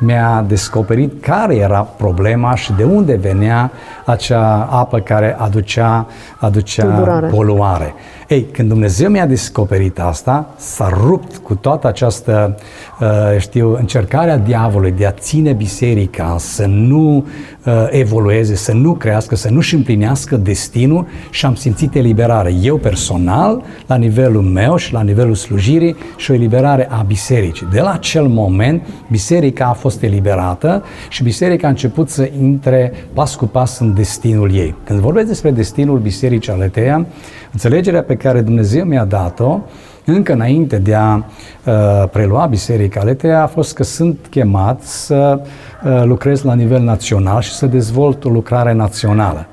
mi-a 0.00 0.44
descoperit 0.48 1.22
care 1.22 1.56
era 1.56 1.80
problema 1.80 2.54
și 2.54 2.72
de 2.72 2.84
unde 2.84 3.14
venea 3.14 3.70
acea 4.06 4.68
apă 4.70 4.98
care 4.98 5.36
aducea, 5.38 6.06
aducea 6.38 6.84
poluare. 7.30 7.94
Ei, 8.28 8.46
când 8.52 8.68
Dumnezeu 8.68 9.10
mi-a 9.10 9.26
descoperit 9.26 9.98
asta, 9.98 10.54
s-a 10.56 10.88
rupt 10.88 11.36
cu 11.36 11.54
toată 11.54 11.86
această, 11.86 12.56
uh, 13.00 13.08
știu, 13.38 13.76
încercarea 13.78 14.36
diavolului 14.36 14.92
de 14.92 15.06
a 15.06 15.10
ține 15.10 15.52
biserica 15.52 16.36
să 16.38 16.66
nu 16.66 17.26
uh, 17.64 17.86
evolueze, 17.90 18.54
să 18.54 18.72
nu 18.72 18.92
crească, 18.92 19.36
să 19.36 19.50
nu-și 19.50 19.74
împlinească 19.74 20.36
destinul 20.36 21.06
și 21.30 21.46
am 21.46 21.54
simțit 21.54 21.94
eliberare. 21.94 22.54
Eu 22.62 22.76
personal, 22.76 23.62
la 23.86 23.94
nivelul 23.94 24.42
meu 24.42 24.76
și 24.76 24.92
la 24.92 25.02
nivelul 25.02 25.34
slujirii 25.34 25.96
și 26.16 26.30
o 26.30 26.34
eliberare 26.34 26.81
a 26.90 27.02
bisericii. 27.06 27.66
De 27.72 27.80
la 27.80 27.92
acel 27.92 28.26
moment, 28.26 28.86
biserica 29.10 29.66
a 29.66 29.72
fost 29.72 30.02
eliberată 30.02 30.84
și 31.08 31.22
biserica 31.22 31.66
a 31.66 31.70
început 31.70 32.08
să 32.08 32.30
intre 32.40 32.92
pas 33.12 33.34
cu 33.34 33.44
pas 33.44 33.78
în 33.78 33.94
destinul 33.94 34.54
ei. 34.54 34.74
Când 34.84 35.00
vorbesc 35.00 35.26
despre 35.26 35.50
destinul 35.50 35.98
bisericii 35.98 36.52
Aletea, 36.52 37.06
înțelegerea 37.52 38.02
pe 38.02 38.16
care 38.16 38.40
Dumnezeu 38.40 38.84
mi-a 38.84 39.04
dat-o, 39.04 39.60
încă 40.04 40.32
înainte 40.32 40.78
de 40.78 40.94
a 40.94 41.14
uh, 41.16 42.08
prelua 42.12 42.46
Biserica 42.46 43.00
Aletea, 43.00 43.42
a 43.42 43.46
fost 43.46 43.74
că 43.74 43.82
sunt 43.82 44.26
chemat 44.30 44.82
să 44.82 45.40
uh, 45.40 46.02
lucrez 46.04 46.42
la 46.42 46.54
nivel 46.54 46.82
național 46.82 47.40
și 47.40 47.52
să 47.52 47.66
dezvolt 47.66 48.24
o 48.24 48.28
lucrare 48.28 48.72
națională. 48.72 49.46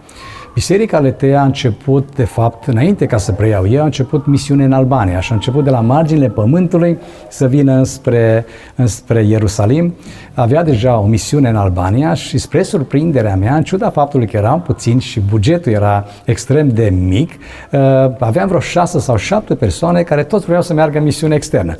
Biserica 0.59 0.99
Letea 0.99 1.41
a 1.41 1.45
început, 1.45 2.15
de 2.15 2.23
fapt, 2.23 2.65
înainte 2.67 3.05
ca 3.05 3.17
să 3.17 3.31
preiau 3.31 3.67
eu, 3.67 3.81
a 3.81 3.85
început 3.85 4.25
misiune 4.25 4.63
în 4.63 4.71
Albania 4.71 5.19
și 5.19 5.31
a 5.31 5.35
început 5.35 5.63
de 5.63 5.69
la 5.69 5.79
marginile 5.79 6.29
pământului 6.29 6.97
să 7.29 7.47
vină 7.47 7.73
înspre, 7.73 8.45
înspre 8.75 9.23
Ierusalim. 9.23 9.95
Avea 10.33 10.63
deja 10.63 10.97
o 10.97 11.05
misiune 11.05 11.49
în 11.49 11.55
Albania 11.55 12.13
și 12.13 12.37
spre 12.37 12.63
surprinderea 12.63 13.35
mea, 13.35 13.55
în 13.55 13.63
ciuda 13.63 13.89
faptului 13.89 14.27
că 14.27 14.37
eram 14.37 14.61
puțin 14.61 14.99
și 14.99 15.19
bugetul 15.19 15.71
era 15.71 16.05
extrem 16.25 16.69
de 16.69 16.93
mic, 17.07 17.31
uh, 17.31 17.79
aveam 18.19 18.47
vreo 18.47 18.59
șase 18.59 18.99
sau 18.99 19.15
șapte 19.15 19.55
persoane 19.55 20.01
care 20.01 20.23
toți 20.23 20.45
vreau 20.45 20.61
să 20.61 20.73
meargă 20.73 20.97
în 20.97 21.03
misiune 21.03 21.35
externă. 21.35 21.75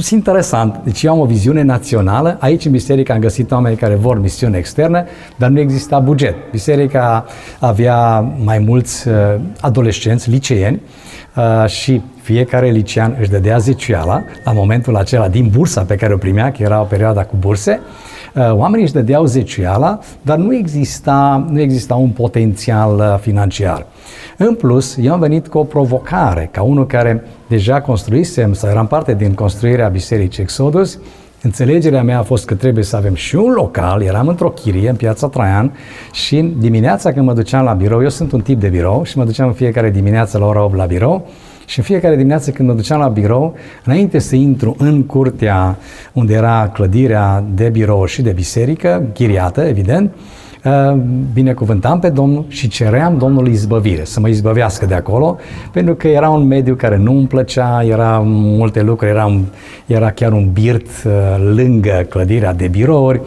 Sunt 0.00 0.22
interesant. 0.22 0.80
Deci 0.84 1.02
eu 1.02 1.12
am 1.12 1.18
o 1.18 1.24
viziune 1.24 1.62
națională. 1.62 2.36
Aici 2.40 2.64
în 2.64 2.72
biserică 2.72 3.12
am 3.12 3.18
găsit 3.18 3.50
oameni 3.50 3.76
care 3.76 3.94
vor 3.94 4.20
misiune 4.20 4.58
externă, 4.58 5.04
dar 5.36 5.50
nu 5.50 5.60
exista 5.60 5.98
buget. 5.98 6.34
Biserica 6.50 7.24
avea 7.58 8.20
mai 8.44 8.58
mulți 8.58 9.08
uh, 9.08 9.14
adolescenți, 9.60 10.30
liceeni, 10.30 10.80
uh, 11.36 11.68
și 11.68 12.02
fiecare 12.22 12.70
licean 12.70 13.16
își 13.20 13.30
dădea 13.30 13.58
zeciala 13.58 14.22
la 14.44 14.52
momentul 14.52 14.96
acela 14.96 15.28
din 15.28 15.48
bursa 15.52 15.82
pe 15.82 15.94
care 15.94 16.14
o 16.14 16.16
primea, 16.16 16.52
că 16.52 16.62
era 16.62 16.80
o 16.80 16.84
perioadă 16.84 17.26
cu 17.30 17.36
burse, 17.38 17.80
Uh, 17.80 18.05
oamenii 18.50 18.84
își 18.84 18.92
dădeau 18.92 19.24
zeciuiala, 19.24 19.98
dar 20.22 20.36
nu 20.36 20.54
exista, 20.54 21.46
nu 21.50 21.60
exista 21.60 21.94
un 21.94 22.08
potențial 22.08 22.96
uh, 22.96 23.18
financiar. 23.20 23.86
În 24.36 24.54
plus, 24.54 24.96
eu 25.00 25.12
am 25.12 25.20
venit 25.20 25.48
cu 25.48 25.58
o 25.58 25.64
provocare, 25.64 26.48
ca 26.52 26.62
unul 26.62 26.86
care 26.86 27.24
deja 27.48 27.80
construisem, 27.80 28.52
sau 28.52 28.70
eram 28.70 28.86
parte 28.86 29.14
din 29.14 29.34
construirea 29.34 29.88
Bisericii 29.88 30.42
Exodus, 30.42 30.98
Înțelegerea 31.42 32.02
mea 32.02 32.18
a 32.18 32.22
fost 32.22 32.46
că 32.46 32.54
trebuie 32.54 32.84
să 32.84 32.96
avem 32.96 33.14
și 33.14 33.36
un 33.36 33.52
local, 33.52 34.02
eram 34.02 34.28
într-o 34.28 34.48
chirie 34.50 34.88
în 34.88 34.96
piața 34.96 35.28
Traian 35.28 35.72
și 36.12 36.52
dimineața 36.58 37.12
când 37.12 37.26
mă 37.26 37.32
duceam 37.32 37.64
la 37.64 37.72
birou, 37.72 38.02
eu 38.02 38.08
sunt 38.08 38.32
un 38.32 38.40
tip 38.40 38.60
de 38.60 38.68
birou 38.68 39.04
și 39.04 39.18
mă 39.18 39.24
duceam 39.24 39.48
în 39.48 39.54
fiecare 39.54 39.90
dimineață 39.90 40.38
la 40.38 40.46
ora 40.46 40.64
8 40.64 40.76
la 40.76 40.84
birou 40.84 41.28
și 41.66 41.78
în 41.78 41.84
fiecare 41.84 42.16
dimineață 42.16 42.50
când 42.50 42.68
mă 42.68 42.74
duceam 42.74 43.00
la 43.00 43.08
birou, 43.08 43.54
înainte 43.84 44.18
să 44.18 44.36
intru 44.36 44.74
în 44.78 45.02
curtea 45.02 45.76
unde 46.12 46.34
era 46.34 46.70
clădirea 46.72 47.44
de 47.54 47.68
birou 47.68 48.04
și 48.04 48.22
de 48.22 48.30
biserică, 48.30 49.02
chiriată, 49.12 49.60
evident, 49.60 50.12
Uh, 50.66 50.98
binecuvântam 51.32 51.98
pe 51.98 52.08
Domnul 52.08 52.44
și 52.48 52.68
ceream 52.68 53.18
Domnului 53.18 53.52
izbăvire, 53.52 54.04
să 54.04 54.20
mă 54.20 54.28
izbăvească 54.28 54.86
de 54.86 54.94
acolo, 54.94 55.38
pentru 55.72 55.94
că 55.94 56.08
era 56.08 56.28
un 56.28 56.46
mediu 56.46 56.74
care 56.74 56.96
nu 56.96 57.12
îmi 57.12 57.26
plăcea, 57.26 57.84
era 57.84 58.22
multe 58.24 58.82
lucruri, 58.82 59.10
era, 59.10 59.26
un, 59.26 59.44
era 59.86 60.10
chiar 60.10 60.32
un 60.32 60.50
birt 60.52 60.86
uh, 60.86 61.12
lângă 61.54 62.06
clădirea 62.08 62.54
de 62.54 62.68
birouri, 62.68 63.20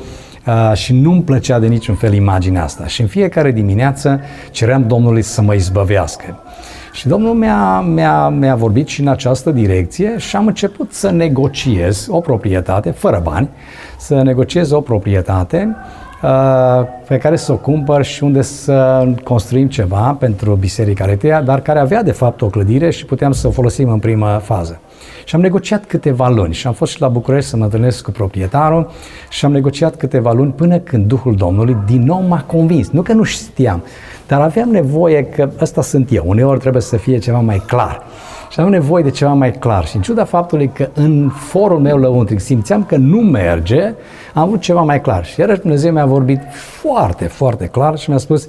Uh, 0.48 0.76
și 0.76 0.94
nu-mi 0.94 1.22
plăcea 1.22 1.60
de 1.60 1.68
niciun 1.68 1.96
fel 1.96 2.14
imaginea 2.14 2.64
asta. 2.64 2.88
Și 2.88 3.02
în 3.02 3.08
fiecare 3.08 3.52
dimineață 3.52 4.20
ceream 4.52 4.88
Domnului 4.88 5.22
să 5.22 5.42
mă 5.42 5.54
izbăvească. 5.54 6.44
Și 6.92 7.08
Domnul 7.08 7.34
mi-a, 7.34 7.80
mi-a, 7.80 8.30
mi-a 8.30 8.56
vorbit 8.56 8.88
și 8.88 9.02
în 9.02 9.08
această 9.08 9.52
direcție 9.52 10.18
și 10.18 10.36
am 10.36 10.48
început 10.48 10.94
să 10.94 11.10
negociez 11.10 12.08
o 12.10 12.20
proprietate, 12.20 12.92
fără 12.92 13.20
bani, 13.24 13.50
să 13.98 14.22
negociez 14.22 14.72
o 14.72 14.82
proprietate 14.82 15.76
Uh, 16.24 16.86
pe 17.08 17.18
care 17.18 17.36
să 17.36 17.52
o 17.52 17.56
cumpăr 17.56 18.04
și 18.04 18.24
unde 18.24 18.42
să 18.42 19.08
construim 19.24 19.68
ceva 19.68 20.16
pentru 20.20 20.56
Biserica 20.56 21.06
Retea, 21.06 21.42
dar 21.42 21.62
care 21.62 21.80
avea 21.80 22.04
de 22.04 22.12
fapt 22.12 22.42
o 22.42 22.48
clădire 22.48 22.90
și 22.90 23.06
puteam 23.06 23.32
să 23.32 23.48
o 23.48 23.52
folosim 23.52 23.90
în 23.90 24.00
prima 24.00 24.38
fază. 24.38 24.80
Și 25.26 25.36
am 25.36 25.42
negociat 25.42 25.86
câteva 25.86 26.30
luni 26.30 26.54
și 26.54 26.68
am 26.68 26.74
fost 26.74 26.92
și 26.92 27.02
la 27.02 27.08
București 27.08 27.50
să 27.50 27.58
mă 27.58 27.64
întâlnesc 27.64 28.04
cu 28.04 28.12
proprietarul 28.12 28.90
și 29.30 29.46
am 29.46 29.52
negociat 29.52 29.96
câteva 29.96 30.32
luni 30.32 30.52
până 30.52 30.78
când 30.78 31.06
Duhul 31.06 31.36
Domnului 31.36 31.78
din 31.86 32.04
nou 32.04 32.22
m-a 32.22 32.44
convins. 32.44 32.90
Nu 32.90 33.02
că 33.02 33.14
nu 33.14 33.24
știam, 33.24 33.84
dar 34.30 34.42
aveam 34.42 34.70
nevoie 34.70 35.24
că 35.24 35.50
ăsta 35.62 35.82
sunt 35.82 36.12
eu. 36.12 36.24
Uneori 36.26 36.60
trebuie 36.60 36.82
să 36.82 36.98
fie 36.98 37.18
ceva 37.18 37.40
mai 37.40 37.64
clar. 37.66 38.02
Și 38.50 38.60
am 38.60 38.70
nevoie 38.70 39.04
de 39.04 39.10
ceva 39.10 39.34
mai 39.34 39.52
clar. 39.52 39.86
Și 39.86 39.96
în 39.96 40.02
ciuda 40.02 40.24
faptului 40.24 40.72
că 40.74 40.90
în 40.94 41.30
forul 41.30 41.80
meu 41.80 41.98
lăuntric 41.98 42.40
simțeam 42.40 42.84
că 42.84 42.96
nu 42.96 43.18
merge, 43.18 43.94
am 44.34 44.44
avut 44.44 44.62
ceva 44.62 44.82
mai 44.82 45.02
clar. 45.02 45.26
Și 45.26 45.40
iarăși 45.40 45.60
Dumnezeu 45.60 45.92
mi-a 45.92 46.06
vorbit 46.06 46.40
foarte, 46.54 47.26
foarte 47.26 47.66
clar 47.66 47.98
și 47.98 48.10
mi-a 48.10 48.18
spus, 48.18 48.48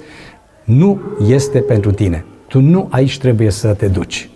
nu 0.63 1.01
este 1.27 1.59
pentru 1.59 1.91
tine. 1.91 2.25
Tu 2.47 2.59
nu 2.59 2.87
aici 2.89 3.19
trebuie 3.19 3.49
să 3.49 3.73
te 3.73 3.87
duci. 3.87 4.29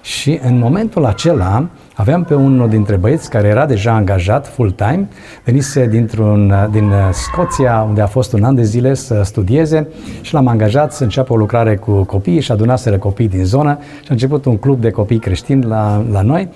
Și 0.00 0.40
în 0.42 0.58
momentul 0.58 1.04
acela 1.04 1.68
aveam 1.98 2.24
pe 2.24 2.34
unul 2.34 2.68
dintre 2.68 2.96
băieți 2.96 3.30
care 3.30 3.48
era 3.48 3.66
deja 3.66 3.92
angajat 3.92 4.46
full-time, 4.46 5.08
venise 5.44 5.86
dintr-un, 5.86 6.68
din 6.70 6.92
Scoția, 7.12 7.84
unde 7.88 8.00
a 8.00 8.06
fost 8.06 8.32
un 8.32 8.44
an 8.44 8.54
de 8.54 8.62
zile 8.62 8.94
să 8.94 9.20
studieze 9.24 9.88
și 10.20 10.34
l-am 10.34 10.46
angajat 10.46 10.92
să 10.92 11.02
înceapă 11.02 11.32
o 11.32 11.36
lucrare 11.36 11.76
cu 11.76 12.02
copiii 12.02 12.40
și 12.40 12.52
adunaseră 12.52 12.98
copii 12.98 13.28
din 13.28 13.44
zonă 13.44 13.78
și 13.80 14.08
a 14.08 14.12
început 14.12 14.44
un 14.44 14.56
club 14.56 14.80
de 14.80 14.90
copii 14.90 15.18
creștini 15.18 15.64
la, 15.64 16.02
la 16.10 16.22
noi. 16.22 16.48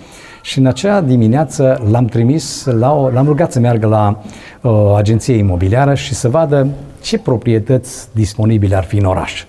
Și 0.42 0.58
în 0.58 0.66
acea 0.66 1.00
dimineață 1.00 1.82
l-am 1.90 2.04
trimis, 2.04 2.64
la 2.64 2.92
o, 2.92 3.10
l-am 3.10 3.26
rugat 3.26 3.52
să 3.52 3.60
meargă 3.60 3.86
la 3.86 4.22
o 4.62 4.94
agenție 4.94 5.34
imobiliară 5.34 5.94
și 5.94 6.14
să 6.14 6.28
vadă 6.28 6.66
ce 7.00 7.18
proprietăți 7.18 8.08
disponibile 8.12 8.76
ar 8.76 8.84
fi 8.84 8.96
în 8.96 9.04
oraș. 9.04 9.44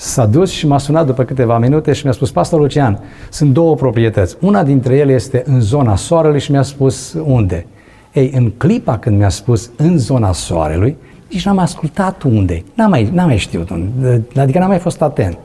S-a 0.00 0.26
dus 0.26 0.50
și 0.50 0.66
m-a 0.66 0.78
sunat 0.78 1.06
după 1.06 1.24
câteva 1.24 1.58
minute 1.58 1.92
și 1.92 2.04
mi-a 2.04 2.12
spus, 2.12 2.30
Pastor 2.30 2.60
Lucian, 2.60 3.00
sunt 3.30 3.52
două 3.52 3.74
proprietăți. 3.74 4.36
Una 4.40 4.62
dintre 4.62 4.96
ele 4.96 5.12
este 5.12 5.42
în 5.46 5.60
zona 5.60 5.96
soarelui 5.96 6.40
și 6.40 6.50
mi-a 6.50 6.62
spus 6.62 7.16
unde. 7.24 7.66
Ei, 8.12 8.30
în 8.34 8.50
clipa 8.50 8.98
când 8.98 9.18
mi-a 9.18 9.28
spus 9.28 9.70
în 9.76 9.98
zona 9.98 10.32
soarelui, 10.32 10.96
nici 11.30 11.44
n-am 11.44 11.58
ascultat 11.58 12.22
unde. 12.22 12.64
N-am 12.74 12.90
mai, 12.90 13.10
n-am 13.12 13.26
mai 13.26 13.36
știut 13.36 13.70
unde. 13.70 14.22
Adică 14.36 14.58
n-am 14.58 14.68
mai 14.68 14.78
fost 14.78 15.02
atent. 15.02 15.38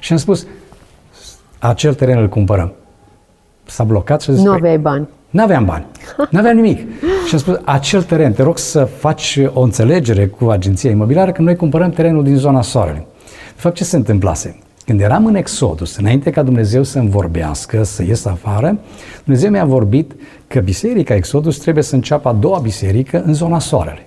Și 0.00 0.12
am 0.12 0.18
spus, 0.18 0.46
acel 1.58 1.94
teren 1.94 2.18
îl 2.18 2.28
cumpărăm. 2.28 2.72
S-a 3.64 3.84
blocat 3.84 4.22
și 4.22 4.30
a 4.30 4.32
zis, 4.32 4.42
Nu 4.42 4.52
aveai 4.52 4.78
bani. 4.78 5.08
Nu 5.30 5.42
aveam 5.42 5.64
bani, 5.64 5.84
nu 6.30 6.38
aveam 6.38 6.56
nimic. 6.56 6.78
Și 7.26 7.34
am 7.34 7.38
spus, 7.38 7.60
acel 7.64 8.02
teren, 8.02 8.32
te 8.32 8.42
rog 8.42 8.58
să 8.58 8.84
faci 8.84 9.38
o 9.52 9.60
înțelegere 9.60 10.26
cu 10.26 10.48
agenția 10.48 10.90
imobiliară 10.90 11.32
că 11.32 11.42
noi 11.42 11.56
cumpărăm 11.56 11.90
terenul 11.90 12.24
din 12.24 12.36
zona 12.36 12.62
Soarelui. 12.62 13.06
De 13.62 13.68
fapt, 13.68 13.80
ce 13.80 13.88
se 13.88 13.96
întâmplase? 13.96 14.58
Când 14.84 15.00
eram 15.00 15.26
în 15.26 15.34
Exodus, 15.34 15.96
înainte 15.96 16.30
ca 16.30 16.42
Dumnezeu 16.42 16.82
să-mi 16.82 17.10
vorbească, 17.10 17.82
să 17.82 18.02
ies 18.02 18.24
afară, 18.24 18.78
Dumnezeu 19.24 19.50
mi-a 19.50 19.64
vorbit 19.64 20.12
că 20.46 20.60
biserica 20.60 21.14
Exodus 21.14 21.58
trebuie 21.58 21.84
să 21.84 21.94
înceapă 21.94 22.28
a 22.28 22.32
doua 22.32 22.58
biserică 22.58 23.22
în 23.26 23.34
zona 23.34 23.58
Soarelui. 23.58 24.06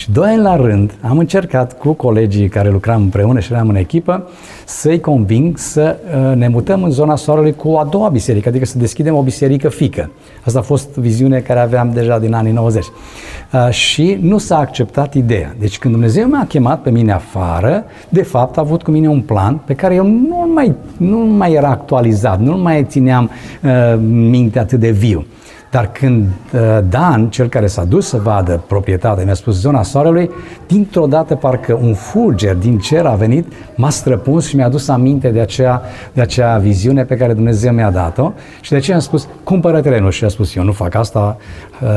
Și 0.00 0.10
doi 0.10 0.28
ani 0.28 0.42
la 0.42 0.56
rând 0.56 0.94
am 1.00 1.18
încercat 1.18 1.78
cu 1.78 1.92
colegii 1.92 2.48
care 2.48 2.70
lucram 2.70 3.02
împreună 3.02 3.40
și 3.40 3.52
eram 3.52 3.68
în 3.68 3.76
echipă 3.76 4.28
să-i 4.64 5.00
conving 5.00 5.58
să 5.58 5.96
uh, 6.04 6.36
ne 6.36 6.48
mutăm 6.48 6.82
în 6.82 6.90
zona 6.90 7.16
Soarelui 7.16 7.54
cu 7.54 7.74
a 7.74 7.84
doua 7.84 8.08
biserică, 8.08 8.48
adică 8.48 8.64
să 8.64 8.78
deschidem 8.78 9.14
o 9.14 9.22
biserică 9.22 9.68
fică. 9.68 10.10
Asta 10.44 10.58
a 10.58 10.62
fost 10.62 10.94
viziune 10.94 11.38
care 11.38 11.60
aveam 11.60 11.90
deja 11.94 12.18
din 12.18 12.34
anii 12.34 12.52
90. 12.52 12.84
Uh, 12.84 13.70
și 13.70 14.18
nu 14.20 14.38
s-a 14.38 14.58
acceptat 14.58 15.14
ideea. 15.14 15.54
Deci 15.58 15.78
când 15.78 15.94
Dumnezeu 15.94 16.28
m-a 16.28 16.44
chemat 16.48 16.82
pe 16.82 16.90
mine 16.90 17.12
afară, 17.12 17.84
de 18.08 18.22
fapt 18.22 18.56
a 18.56 18.60
avut 18.60 18.82
cu 18.82 18.90
mine 18.90 19.08
un 19.08 19.20
plan 19.20 19.60
pe 19.64 19.74
care 19.74 19.94
eu 19.94 20.06
nu 20.06 20.50
mai, 20.54 20.74
nu 20.96 21.18
mai 21.18 21.52
era 21.52 21.68
actualizat, 21.68 22.40
nu 22.40 22.56
mai 22.56 22.84
țineam 22.88 23.30
uh, 23.62 23.98
minte 24.08 24.58
atât 24.58 24.80
de 24.80 24.90
viu. 24.90 25.24
Dar 25.70 25.92
când 25.92 26.26
uh, 26.52 26.78
Dan, 26.88 27.28
cel 27.28 27.48
care 27.48 27.66
s-a 27.66 27.84
dus 27.84 28.08
să 28.08 28.16
vadă 28.16 28.62
proprietatea, 28.66 29.24
mi-a 29.24 29.34
spus 29.34 29.60
zona 29.60 29.82
soarelui, 29.82 30.30
dintr-o 30.66 31.06
dată 31.06 31.34
parcă 31.34 31.78
un 31.82 31.94
fulger 31.94 32.54
din 32.54 32.78
cer 32.78 33.06
a 33.06 33.14
venit, 33.14 33.52
m-a 33.74 33.90
străpuns 33.90 34.46
și 34.46 34.56
mi-a 34.56 34.68
dus 34.68 34.88
aminte 34.88 35.28
de 35.28 35.40
acea, 35.40 35.82
de 36.12 36.20
acea 36.20 36.58
viziune 36.58 37.04
pe 37.04 37.16
care 37.16 37.32
Dumnezeu 37.32 37.72
mi-a 37.72 37.90
dat-o 37.90 38.32
și 38.60 38.70
de 38.70 38.76
aceea 38.76 38.96
am 38.96 39.02
spus, 39.02 39.28
cumpără 39.44 39.80
terenul 39.80 40.10
și 40.10 40.24
a 40.24 40.28
spus, 40.28 40.54
eu 40.54 40.62
nu 40.62 40.72
fac 40.72 40.94
asta, 40.94 41.36
uh, 41.82 41.88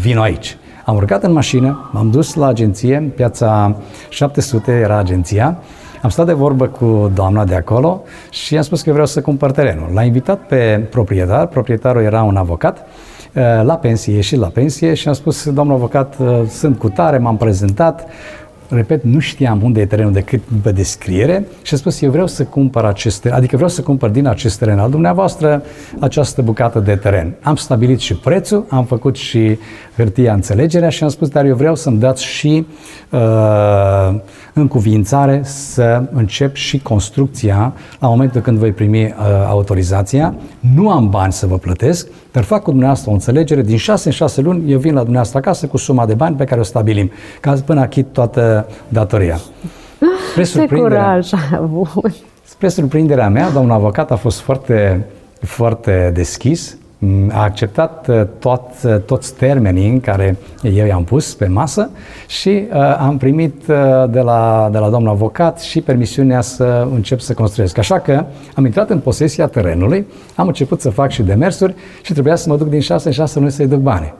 vin 0.00 0.18
aici. 0.18 0.56
Am 0.84 0.96
urcat 0.96 1.22
în 1.22 1.32
mașină, 1.32 1.90
m-am 1.92 2.10
dus 2.10 2.34
la 2.34 2.46
agenție, 2.46 2.96
în 2.96 3.08
piața 3.08 3.76
700 4.08 4.72
era 4.72 4.98
agenția, 4.98 5.58
am 6.02 6.10
stat 6.10 6.26
de 6.26 6.32
vorbă 6.32 6.66
cu 6.66 7.10
doamna 7.14 7.44
de 7.44 7.54
acolo 7.54 8.02
și 8.30 8.54
i-am 8.54 8.62
spus 8.62 8.82
că 8.82 8.90
vreau 8.90 9.06
să 9.06 9.20
cumpăr 9.20 9.50
terenul. 9.50 9.90
L-a 9.94 10.02
invitat 10.02 10.38
pe 10.38 10.86
proprietar, 10.90 11.46
proprietarul 11.46 12.02
era 12.02 12.22
un 12.22 12.36
avocat, 12.36 12.86
uh, 13.34 13.42
la 13.62 13.74
pensie 13.74 14.20
și 14.20 14.36
la 14.36 14.46
pensie 14.46 14.94
și 14.94 15.08
am 15.08 15.14
spus, 15.14 15.50
domnul 15.50 15.74
avocat, 15.74 16.14
uh, 16.18 16.42
sunt 16.48 16.78
cu 16.78 16.88
tare, 16.88 17.18
m-am 17.18 17.36
prezentat, 17.36 18.06
repet, 18.68 19.04
nu 19.04 19.18
știam 19.18 19.62
unde 19.62 19.80
e 19.80 19.86
terenul 19.86 20.12
decât 20.12 20.40
pe 20.62 20.72
descriere 20.72 21.46
și 21.62 21.72
am 21.72 21.78
spus, 21.78 22.00
eu 22.00 22.10
vreau 22.10 22.26
să 22.26 22.44
cumpăr 22.44 22.84
acest 22.84 23.20
teren, 23.20 23.36
adică 23.36 23.56
vreau 23.56 23.70
să 23.70 23.82
cumpăr 23.82 24.10
din 24.10 24.26
acest 24.26 24.58
teren 24.58 24.78
al 24.78 24.90
dumneavoastră 24.90 25.62
această 26.00 26.42
bucată 26.42 26.78
de 26.78 26.96
teren. 26.96 27.34
Am 27.42 27.56
stabilit 27.56 27.98
și 27.98 28.14
prețul, 28.14 28.66
am 28.68 28.84
făcut 28.84 29.16
și 29.16 29.58
hârtia 29.96 30.32
înțelegerea 30.32 30.88
și 30.88 31.02
am 31.02 31.08
spus, 31.08 31.28
dar 31.28 31.44
eu 31.44 31.56
vreau 31.56 31.74
să-mi 31.74 31.98
dați 31.98 32.24
și 32.24 32.66
uh, 33.10 34.14
în 34.52 34.68
cuvințare 34.68 35.40
să 35.44 36.02
încep 36.12 36.54
și 36.54 36.78
construcția 36.78 37.72
la 38.00 38.08
momentul 38.08 38.40
când 38.40 38.58
voi 38.58 38.72
primi 38.72 39.04
uh, 39.04 39.12
autorizația. 39.46 40.34
Nu 40.74 40.90
am 40.90 41.08
bani 41.08 41.32
să 41.32 41.46
vă 41.46 41.58
plătesc, 41.58 42.08
dar 42.36 42.44
fac 42.44 42.62
cu 42.62 42.70
dumneavoastră 42.70 43.10
o 43.10 43.12
înțelegere. 43.12 43.62
Din 43.62 43.76
6 43.76 44.08
în 44.08 44.14
6 44.14 44.40
luni 44.40 44.72
eu 44.72 44.78
vin 44.78 44.92
la 44.92 45.00
dumneavoastră 45.00 45.38
acasă 45.38 45.66
cu 45.66 45.76
suma 45.76 46.06
de 46.06 46.14
bani 46.14 46.36
pe 46.36 46.44
care 46.44 46.60
o 46.60 46.62
stabilim, 46.62 47.10
ca 47.40 47.56
până 47.64 47.80
achit 47.80 48.06
toată 48.12 48.66
datoria. 48.88 49.38
Spre 50.30 50.44
surprinderea, 50.44 51.20
Ce 51.20 51.36
curaj 51.36 51.60
avut. 51.60 51.88
Spre 52.44 52.68
surprinderea 52.68 53.28
mea, 53.28 53.50
domnul 53.50 53.74
avocat 53.74 54.10
a 54.10 54.16
fost 54.16 54.40
foarte, 54.40 55.06
foarte 55.40 56.10
deschis, 56.14 56.76
a 57.30 57.42
acceptat 57.42 58.08
uh, 58.08 58.22
tot, 58.38 58.62
uh, 58.84 58.96
toți 59.00 59.34
termenii 59.34 59.88
în 59.88 60.00
care 60.00 60.36
eu 60.62 60.86
i-am 60.86 61.04
pus 61.04 61.34
pe 61.34 61.46
masă 61.46 61.90
și 62.26 62.48
uh, 62.48 62.96
am 62.98 63.16
primit 63.16 63.62
uh, 63.68 63.76
de, 64.10 64.20
la, 64.20 64.68
de 64.72 64.78
la 64.78 64.90
domnul 64.90 65.10
avocat 65.10 65.60
și 65.60 65.80
permisiunea 65.80 66.40
să 66.40 66.88
încep 66.92 67.20
să 67.20 67.34
construiesc. 67.34 67.78
Așa 67.78 67.98
că 67.98 68.24
am 68.54 68.64
intrat 68.64 68.90
în 68.90 68.98
posesia 68.98 69.46
terenului, 69.46 70.06
am 70.34 70.46
început 70.46 70.80
să 70.80 70.90
fac 70.90 71.10
și 71.10 71.22
demersuri 71.22 71.74
și 72.02 72.12
trebuia 72.12 72.36
să 72.36 72.48
mă 72.48 72.56
duc 72.56 72.68
din 72.68 72.80
6 72.80 73.06
în 73.08 73.14
6 73.14 73.38
luni 73.38 73.50
să-i 73.50 73.66
duc 73.66 73.80
bani. 73.80 74.14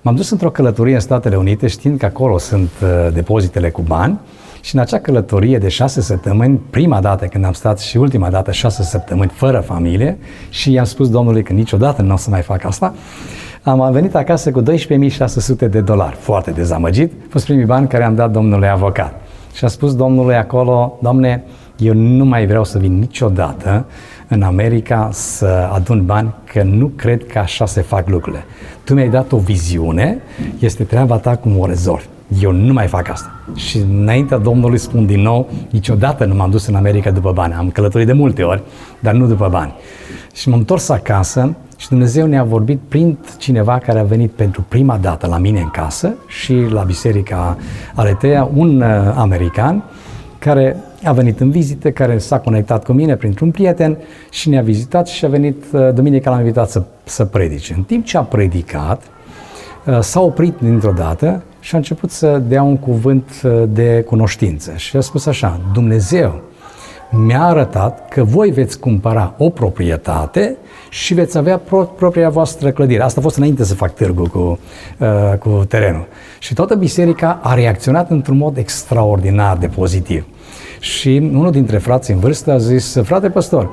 M-am 0.00 0.14
dus 0.14 0.30
într-o 0.30 0.50
călătorie 0.50 0.94
în 0.94 1.00
Statele 1.00 1.36
Unite 1.36 1.66
știind 1.66 1.98
că 1.98 2.06
acolo 2.06 2.38
sunt 2.38 2.70
uh, 2.82 3.12
depozitele 3.12 3.70
cu 3.70 3.82
bani 3.82 4.18
și 4.62 4.74
în 4.74 4.80
acea 4.80 4.98
călătorie 4.98 5.58
de 5.58 5.68
șase 5.68 6.00
săptămâni, 6.00 6.60
prima 6.70 7.00
dată 7.00 7.26
când 7.26 7.44
am 7.44 7.52
stat 7.52 7.78
și 7.78 7.96
ultima 7.96 8.30
dată 8.30 8.52
șase 8.52 8.82
săptămâni 8.82 9.30
fără 9.34 9.60
familie 9.60 10.18
și 10.48 10.72
i-am 10.72 10.84
spus 10.84 11.10
Domnului 11.10 11.42
că 11.42 11.52
niciodată 11.52 12.02
nu 12.02 12.12
o 12.12 12.16
să 12.16 12.30
mai 12.30 12.42
fac 12.42 12.64
asta, 12.64 12.94
Am 13.64 13.92
venit 13.92 14.14
acasă 14.14 14.50
cu 14.50 14.62
12.600 14.62 15.70
de 15.70 15.80
dolari, 15.80 16.16
foarte 16.18 16.50
dezamăgit. 16.50 17.12
A 17.12 17.26
fost 17.28 17.44
primii 17.44 17.64
bani 17.64 17.88
care 17.88 18.04
am 18.04 18.14
dat 18.14 18.30
domnului 18.30 18.68
avocat. 18.68 19.20
Și 19.54 19.64
a 19.64 19.68
spus 19.68 19.94
domnului 19.94 20.34
acolo, 20.34 20.98
domne, 21.02 21.44
eu 21.76 21.94
nu 21.94 22.24
mai 22.24 22.46
vreau 22.46 22.64
să 22.64 22.78
vin 22.78 22.98
niciodată 22.98 23.84
în 24.28 24.42
America 24.42 25.08
să 25.12 25.68
adun 25.72 26.04
bani, 26.04 26.34
că 26.44 26.62
nu 26.62 26.86
cred 26.86 27.26
că 27.26 27.38
așa 27.38 27.66
se 27.66 27.80
fac 27.80 28.08
lucrurile. 28.08 28.44
Tu 28.84 28.94
mi-ai 28.94 29.08
dat 29.08 29.32
o 29.32 29.36
viziune, 29.36 30.18
este 30.58 30.84
treaba 30.84 31.16
ta 31.16 31.36
cum 31.36 31.58
o 31.58 31.66
rezolvi. 31.66 32.06
Eu 32.40 32.52
nu 32.52 32.72
mai 32.72 32.86
fac 32.86 33.08
asta. 33.08 33.30
Și 33.54 33.78
înaintea 33.78 34.38
Domnului 34.38 34.78
spun 34.78 35.06
din 35.06 35.20
nou, 35.20 35.50
niciodată 35.70 36.24
nu 36.24 36.34
m-am 36.34 36.50
dus 36.50 36.66
în 36.66 36.74
America 36.74 37.10
după 37.10 37.32
bani. 37.32 37.52
Am 37.52 37.70
călătorit 37.70 38.06
de 38.06 38.12
multe 38.12 38.42
ori, 38.42 38.62
dar 39.00 39.14
nu 39.14 39.26
după 39.26 39.48
bani. 39.50 39.74
Și 40.34 40.48
m-am 40.48 40.58
întors 40.58 40.88
acasă 40.88 41.54
și 41.76 41.88
Dumnezeu 41.88 42.26
ne-a 42.26 42.44
vorbit 42.44 42.80
prin 42.88 43.18
cineva 43.38 43.78
care 43.78 43.98
a 43.98 44.02
venit 44.04 44.30
pentru 44.30 44.64
prima 44.68 44.96
dată 44.96 45.26
la 45.26 45.38
mine 45.38 45.60
în 45.60 45.68
casă 45.68 46.14
și 46.26 46.54
la 46.70 46.82
biserica 46.82 47.56
Aletea, 47.94 48.50
un 48.54 48.80
uh, 48.80 48.88
american 49.16 49.82
care 50.38 50.76
a 51.04 51.12
venit 51.12 51.40
în 51.40 51.50
vizită, 51.50 51.90
care 51.90 52.18
s-a 52.18 52.38
conectat 52.38 52.84
cu 52.84 52.92
mine 52.92 53.16
printr-un 53.16 53.50
prieten 53.50 53.98
și 54.30 54.48
ne-a 54.48 54.62
vizitat 54.62 55.06
și 55.06 55.24
a 55.24 55.28
venit, 55.28 55.64
uh, 55.72 55.92
duminica 55.94 56.30
l-am 56.30 56.38
invitat 56.38 56.70
să, 56.70 56.82
să 57.04 57.24
predice. 57.24 57.74
În 57.76 57.82
timp 57.82 58.04
ce 58.04 58.16
a 58.16 58.22
predicat, 58.22 59.02
uh, 59.86 59.98
s-a 60.00 60.20
oprit 60.20 60.54
dintr-o 60.58 60.92
dată 60.92 61.42
și 61.62 61.74
a 61.74 61.78
început 61.78 62.10
să 62.10 62.38
dea 62.38 62.62
un 62.62 62.76
cuvânt 62.76 63.28
uh, 63.44 63.62
de 63.68 64.02
cunoștință 64.06 64.72
și 64.76 64.96
a 64.96 65.00
spus 65.00 65.26
așa, 65.26 65.60
Dumnezeu 65.72 66.40
mi-a 67.10 67.42
arătat 67.42 68.08
că 68.08 68.24
voi 68.24 68.50
veți 68.50 68.78
cumpăra 68.78 69.34
o 69.38 69.50
proprietate 69.50 70.56
și 70.88 71.14
veți 71.14 71.38
avea 71.38 71.58
pro- 71.58 71.84
propria 71.84 72.28
voastră 72.28 72.70
clădire. 72.70 73.02
Asta 73.02 73.20
a 73.20 73.22
fost 73.22 73.36
înainte 73.36 73.64
să 73.64 73.74
fac 73.74 73.94
târgul 73.94 74.26
cu, 74.26 74.58
uh, 74.98 75.38
cu 75.38 75.64
terenul. 75.68 76.06
Și 76.38 76.54
toată 76.54 76.74
biserica 76.74 77.40
a 77.42 77.54
reacționat 77.54 78.10
într-un 78.10 78.36
mod 78.36 78.56
extraordinar 78.56 79.56
de 79.56 79.66
pozitiv. 79.66 80.26
Și 80.80 81.30
unul 81.32 81.50
dintre 81.50 81.78
frații 81.78 82.14
în 82.14 82.20
vârstă 82.20 82.52
a 82.52 82.58
zis, 82.58 83.00
frate 83.02 83.28
păstor, 83.28 83.70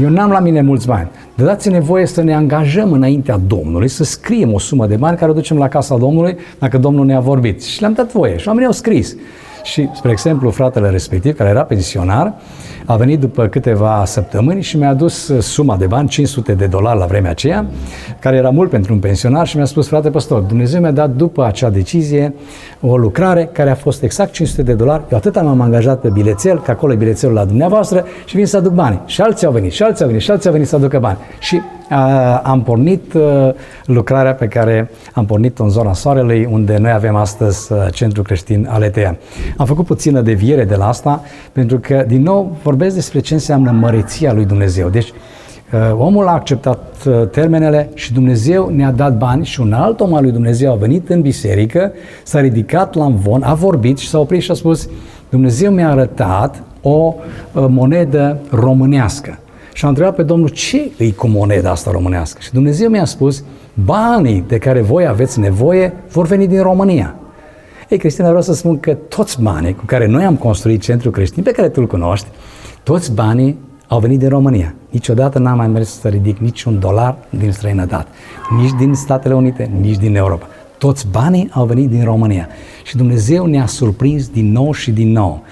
eu 0.00 0.08
n-am 0.08 0.30
la 0.30 0.40
mine 0.40 0.60
mulți 0.60 0.86
bani, 0.86 1.08
dar 1.34 1.46
dați-ne 1.46 1.80
voie 1.80 2.06
să 2.06 2.22
ne 2.22 2.34
angajăm 2.34 2.92
înaintea 2.92 3.40
Domnului, 3.46 3.88
să 3.88 4.04
scriem 4.04 4.52
o 4.52 4.58
sumă 4.58 4.86
de 4.86 4.96
bani 4.96 5.16
care 5.16 5.30
o 5.30 5.34
ducem 5.34 5.58
la 5.58 5.68
casa 5.68 5.96
Domnului 5.96 6.36
dacă 6.58 6.78
Domnul 6.78 7.04
ne-a 7.04 7.20
vorbit. 7.20 7.62
Și 7.62 7.80
le-am 7.80 7.92
dat 7.92 8.12
voie 8.12 8.36
și 8.36 8.46
oamenii 8.46 8.68
au 8.68 8.74
scris. 8.74 9.16
Și, 9.68 9.88
spre 9.94 10.10
exemplu, 10.10 10.50
fratele 10.50 10.88
respectiv, 10.88 11.36
care 11.36 11.50
era 11.50 11.62
pensionar, 11.62 12.34
a 12.84 12.96
venit 12.96 13.20
după 13.20 13.46
câteva 13.46 14.02
săptămâni 14.06 14.62
și 14.62 14.76
mi-a 14.76 14.88
adus 14.88 15.28
uh, 15.28 15.42
suma 15.42 15.76
de 15.76 15.86
bani, 15.86 16.08
500 16.08 16.52
de 16.52 16.66
dolari 16.66 16.98
la 16.98 17.06
vremea 17.06 17.30
aceea, 17.30 17.66
care 18.18 18.36
era 18.36 18.50
mult 18.50 18.70
pentru 18.70 18.92
un 18.92 18.98
pensionar 18.98 19.46
și 19.46 19.56
mi-a 19.56 19.64
spus, 19.64 19.88
frate 19.88 20.10
păstor, 20.10 20.40
Dumnezeu 20.40 20.80
mi-a 20.80 20.90
dat 20.90 21.10
după 21.10 21.44
acea 21.44 21.70
decizie 21.70 22.34
o 22.80 22.96
lucrare 22.96 23.48
care 23.52 23.70
a 23.70 23.74
fost 23.74 24.02
exact 24.02 24.32
500 24.32 24.62
de 24.62 24.72
dolari. 24.72 25.02
Eu 25.10 25.18
atât 25.18 25.42
m-am 25.42 25.60
angajat 25.60 26.00
pe 26.00 26.08
bilețel, 26.08 26.60
că 26.60 26.70
acolo 26.70 26.92
e 26.92 26.96
bilețelul 26.96 27.34
la 27.34 27.44
dumneavoastră 27.44 28.04
și 28.24 28.36
vin 28.36 28.46
să 28.46 28.56
aduc 28.56 28.72
bani. 28.72 29.00
Și 29.06 29.20
alții 29.20 29.46
au 29.46 29.52
venit, 29.52 29.72
și 29.72 29.82
alții 29.82 30.02
au 30.04 30.10
venit, 30.10 30.24
și 30.24 30.30
alții 30.30 30.46
au 30.46 30.52
venit 30.52 30.68
să 30.68 30.76
aducă 30.76 30.98
bani. 30.98 31.18
Și 31.38 31.60
am 32.42 32.62
pornit 32.62 33.12
lucrarea 33.84 34.34
pe 34.34 34.46
care 34.46 34.90
am 35.12 35.24
pornit-o 35.24 35.64
în 35.64 35.70
zona 35.70 35.92
Soarelui, 35.92 36.48
unde 36.50 36.76
noi 36.80 36.90
avem 36.90 37.14
astăzi 37.14 37.70
Centrul 37.90 38.24
Creștin 38.24 38.68
Aletea. 38.70 39.16
Am 39.56 39.66
făcut 39.66 39.86
puțină 39.86 40.20
deviere 40.20 40.64
de 40.64 40.74
la 40.74 40.88
asta, 40.88 41.22
pentru 41.52 41.78
că, 41.78 42.04
din 42.06 42.22
nou, 42.22 42.56
vorbesc 42.62 42.94
despre 42.94 43.20
ce 43.20 43.34
înseamnă 43.34 43.70
măreția 43.70 44.32
lui 44.32 44.44
Dumnezeu. 44.44 44.88
Deci, 44.88 45.12
omul 45.98 46.26
a 46.26 46.32
acceptat 46.32 47.08
termenele 47.30 47.90
și 47.94 48.12
Dumnezeu 48.12 48.68
ne-a 48.68 48.90
dat 48.90 49.16
bani 49.16 49.44
și 49.44 49.60
un 49.60 49.72
alt 49.72 50.00
om 50.00 50.14
al 50.14 50.22
lui 50.22 50.32
Dumnezeu 50.32 50.72
a 50.72 50.76
venit 50.76 51.08
în 51.08 51.20
biserică, 51.20 51.92
s-a 52.22 52.40
ridicat 52.40 52.94
la 52.94 53.04
învon, 53.04 53.42
a 53.42 53.54
vorbit 53.54 53.98
și 53.98 54.08
s-a 54.08 54.18
oprit 54.18 54.42
și 54.42 54.50
a 54.50 54.54
spus 54.54 54.88
Dumnezeu 55.28 55.70
mi-a 55.70 55.90
arătat 55.90 56.62
o 56.82 57.14
monedă 57.52 58.38
românească. 58.50 59.38
Și 59.78 59.84
am 59.84 59.90
întrebat 59.90 60.14
pe 60.14 60.22
Domnul 60.22 60.48
ce 60.48 60.90
îi 60.98 61.14
cu 61.14 61.28
moneda 61.28 61.70
asta 61.70 61.90
românească. 61.90 62.38
Și 62.42 62.52
Dumnezeu 62.52 62.88
mi-a 62.88 63.04
spus, 63.04 63.44
banii 63.84 64.44
de 64.46 64.58
care 64.58 64.80
voi 64.80 65.06
aveți 65.06 65.38
nevoie 65.38 65.92
vor 66.10 66.26
veni 66.26 66.46
din 66.46 66.62
România. 66.62 67.14
Ei, 67.88 67.98
Cristina, 67.98 68.26
vreau 68.26 68.42
să 68.42 68.54
spun 68.54 68.80
că 68.80 68.94
toți 68.94 69.42
banii 69.42 69.74
cu 69.74 69.84
care 69.84 70.06
noi 70.06 70.24
am 70.24 70.36
construit 70.36 70.82
Centrul 70.82 71.12
Creștin, 71.12 71.42
pe 71.42 71.50
care 71.50 71.68
tu 71.68 71.80
îl 71.80 71.86
cunoști, 71.86 72.26
toți 72.82 73.12
banii 73.12 73.58
au 73.86 73.98
venit 73.98 74.18
din 74.18 74.28
România. 74.28 74.74
Niciodată 74.90 75.38
n-am 75.38 75.56
mai 75.56 75.68
mers 75.68 76.00
să 76.00 76.08
ridic 76.08 76.38
niciun 76.38 76.78
dolar 76.78 77.16
din 77.30 77.52
străinătate. 77.52 78.08
Nici 78.60 78.72
din 78.78 78.94
Statele 78.94 79.34
Unite, 79.34 79.70
nici 79.80 79.98
din 79.98 80.16
Europa. 80.16 80.46
Toți 80.78 81.06
banii 81.10 81.48
au 81.52 81.64
venit 81.64 81.88
din 81.88 82.04
România. 82.04 82.48
Și 82.84 82.96
Dumnezeu 82.96 83.46
ne-a 83.46 83.66
surprins 83.66 84.28
din 84.28 84.52
nou 84.52 84.72
și 84.72 84.90
din 84.90 85.12
nou 85.12 85.42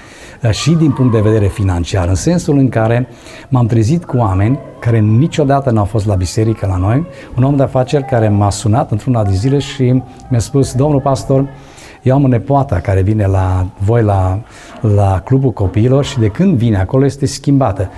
și 0.51 0.71
din 0.71 0.91
punct 0.91 1.13
de 1.13 1.21
vedere 1.21 1.47
financiar, 1.47 2.09
în 2.09 2.15
sensul 2.15 2.59
în 2.59 2.69
care 2.69 3.09
m-am 3.49 3.67
trezit 3.67 4.05
cu 4.05 4.17
oameni 4.17 4.59
care 4.81 4.99
niciodată 4.99 5.71
n-au 5.71 5.85
fost 5.85 6.07
la 6.07 6.15
biserică 6.15 6.67
la 6.67 6.77
noi, 6.77 7.07
un 7.37 7.43
om 7.43 7.57
de 7.57 7.63
afaceri 7.63 8.05
care 8.05 8.29
m-a 8.29 8.51
sunat 8.51 8.91
într-una 8.91 9.25
de 9.25 9.33
zile 9.33 9.59
și 9.59 10.03
mi-a 10.29 10.39
spus, 10.39 10.73
domnul 10.73 11.01
pastor, 11.01 11.49
eu 12.03 12.15
am 12.15 12.25
o 12.25 12.29
nepoată 12.29 12.81
care 12.83 13.03
vine 13.03 13.27
la 13.27 13.67
voi 13.79 14.03
la, 14.03 14.41
la 14.81 15.21
clubul 15.25 15.51
copiilor 15.51 16.05
și 16.05 16.19
de 16.19 16.29
când 16.29 16.57
vine 16.57 16.79
acolo 16.79 17.05
este 17.05 17.27
schimbată 17.27 17.91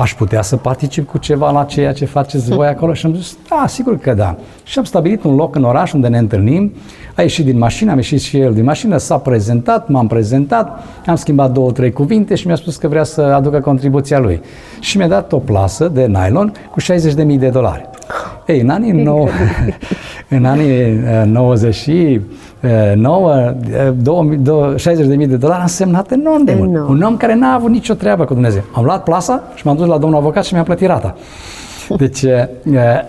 aș 0.00 0.14
putea 0.14 0.42
să 0.42 0.56
particip 0.56 1.08
cu 1.08 1.18
ceva 1.18 1.50
la 1.50 1.64
ceea 1.64 1.92
ce 1.92 2.04
faceți 2.04 2.50
voi 2.50 2.66
acolo? 2.74 2.92
Și 2.92 3.06
am 3.06 3.14
zis, 3.14 3.36
da, 3.48 3.64
sigur 3.66 3.98
că 3.98 4.14
da. 4.14 4.36
Și 4.62 4.78
am 4.78 4.84
stabilit 4.84 5.22
un 5.22 5.34
loc 5.34 5.54
în 5.54 5.64
oraș 5.64 5.92
unde 5.92 6.08
ne 6.08 6.18
întâlnim. 6.18 6.72
A 7.14 7.22
ieșit 7.22 7.44
din 7.44 7.58
mașină, 7.58 7.90
am 7.90 7.96
ieșit 7.96 8.20
și 8.20 8.38
el 8.38 8.54
din 8.54 8.64
mașină, 8.64 8.96
s-a 8.96 9.18
prezentat, 9.18 9.88
m-am 9.88 10.06
prezentat, 10.06 10.84
am 11.06 11.16
schimbat 11.16 11.52
două, 11.52 11.72
trei 11.72 11.92
cuvinte 11.92 12.34
și 12.34 12.46
mi-a 12.46 12.56
spus 12.56 12.76
că 12.76 12.88
vrea 12.88 13.04
să 13.04 13.20
aducă 13.20 13.60
contribuția 13.60 14.18
lui. 14.18 14.40
Și 14.80 14.96
mi-a 14.96 15.08
dat 15.08 15.32
o 15.32 15.38
plasă 15.38 15.88
de 15.88 16.06
nylon 16.06 16.52
cu 16.70 16.80
60.000 16.80 17.38
de 17.38 17.48
dolari. 17.48 17.88
Ei, 18.46 18.60
în 18.60 18.68
anii, 18.68 18.92
nou, 18.92 19.28
în 20.28 20.44
anii 20.44 21.00
90 21.24 21.86
9, 22.94 23.54
60.000 24.76 25.28
de 25.28 25.36
dolari 25.36 25.58
a 25.58 25.62
însemnat 25.62 26.12
enorm 26.12 26.44
de 26.44 26.54
mult. 26.58 26.88
Un 26.88 27.02
om 27.02 27.16
care 27.16 27.34
n-a 27.34 27.54
avut 27.54 27.70
nicio 27.70 27.94
treabă 27.94 28.24
cu 28.24 28.32
Dumnezeu. 28.32 28.62
Am 28.72 28.84
luat 28.84 29.02
plasa 29.02 29.42
și 29.54 29.66
m-am 29.66 29.76
dus 29.76 29.86
la 29.86 29.98
domnul 29.98 30.18
avocat 30.18 30.44
și 30.44 30.54
mi-a 30.54 30.62
plătit 30.62 30.86
rata. 30.86 31.16
Deci 31.96 32.24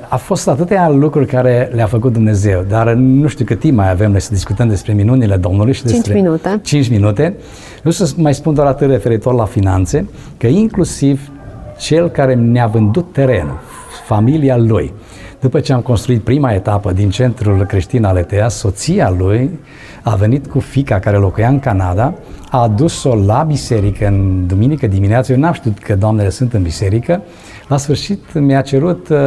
a 0.10 0.16
fost 0.16 0.48
atâtea 0.48 0.90
lucruri 0.90 1.26
care 1.26 1.72
le-a 1.74 1.86
făcut 1.86 2.14
Dumnezeu, 2.14 2.66
dar 2.70 2.94
nu 2.94 3.28
știu 3.28 3.46
cât 3.46 3.60
timp 3.60 3.78
mai 3.78 3.90
avem 3.90 4.12
noi 4.12 4.22
să 4.22 4.30
discutăm 4.32 4.68
despre 4.68 4.94
minunile 4.94 5.36
Domnului 5.36 5.74
și 5.74 5.84
despre 5.84 6.14
5 6.14 6.16
minute. 6.16 6.60
5 6.64 6.90
minute. 6.90 7.36
Nu 7.84 7.92
să 7.92 8.14
mai 8.16 8.34
spun 8.34 8.54
doar 8.54 8.68
atât 8.68 8.90
referitor 8.90 9.34
la 9.34 9.46
finanțe, 9.46 10.08
că 10.38 10.48
inclusiv 10.48 11.32
cel 11.78 12.10
care 12.10 12.34
ne-a 12.36 12.68
vândut 12.68 13.06
terenul, 13.12 13.60
familia 14.06 14.58
lui, 14.58 14.94
după 15.42 15.60
ce 15.60 15.74
am 15.74 15.82
construit 15.82 16.24
prima 16.24 16.54
etapă 16.54 16.92
din 16.92 17.10
centrul 17.10 17.66
creștin 17.66 18.04
al 18.04 18.18
ETEA, 18.18 18.48
soția 18.50 19.10
lui 19.18 19.60
a 20.04 20.16
venit 20.16 20.48
cu 20.48 20.60
fica 20.60 21.00
care 21.00 21.18
locuia 21.18 21.48
în 21.48 21.60
Canada, 21.60 22.14
a 22.50 22.62
adus-o 22.62 23.16
la 23.16 23.44
biserică 23.44 24.08
în 24.08 24.48
duminică 24.48 24.88
dimineață. 24.88 25.32
Eu 25.32 25.40
n-am 25.40 25.54
știut 25.54 25.78
că 25.78 25.96
doamnele 25.96 26.30
sunt 26.30 26.54
în 26.54 26.62
biserică. 26.62 27.22
La 27.68 27.78
sfârșit 27.78 28.34
mi-a 28.34 28.62
cerut 28.62 29.10
uh, 29.10 29.18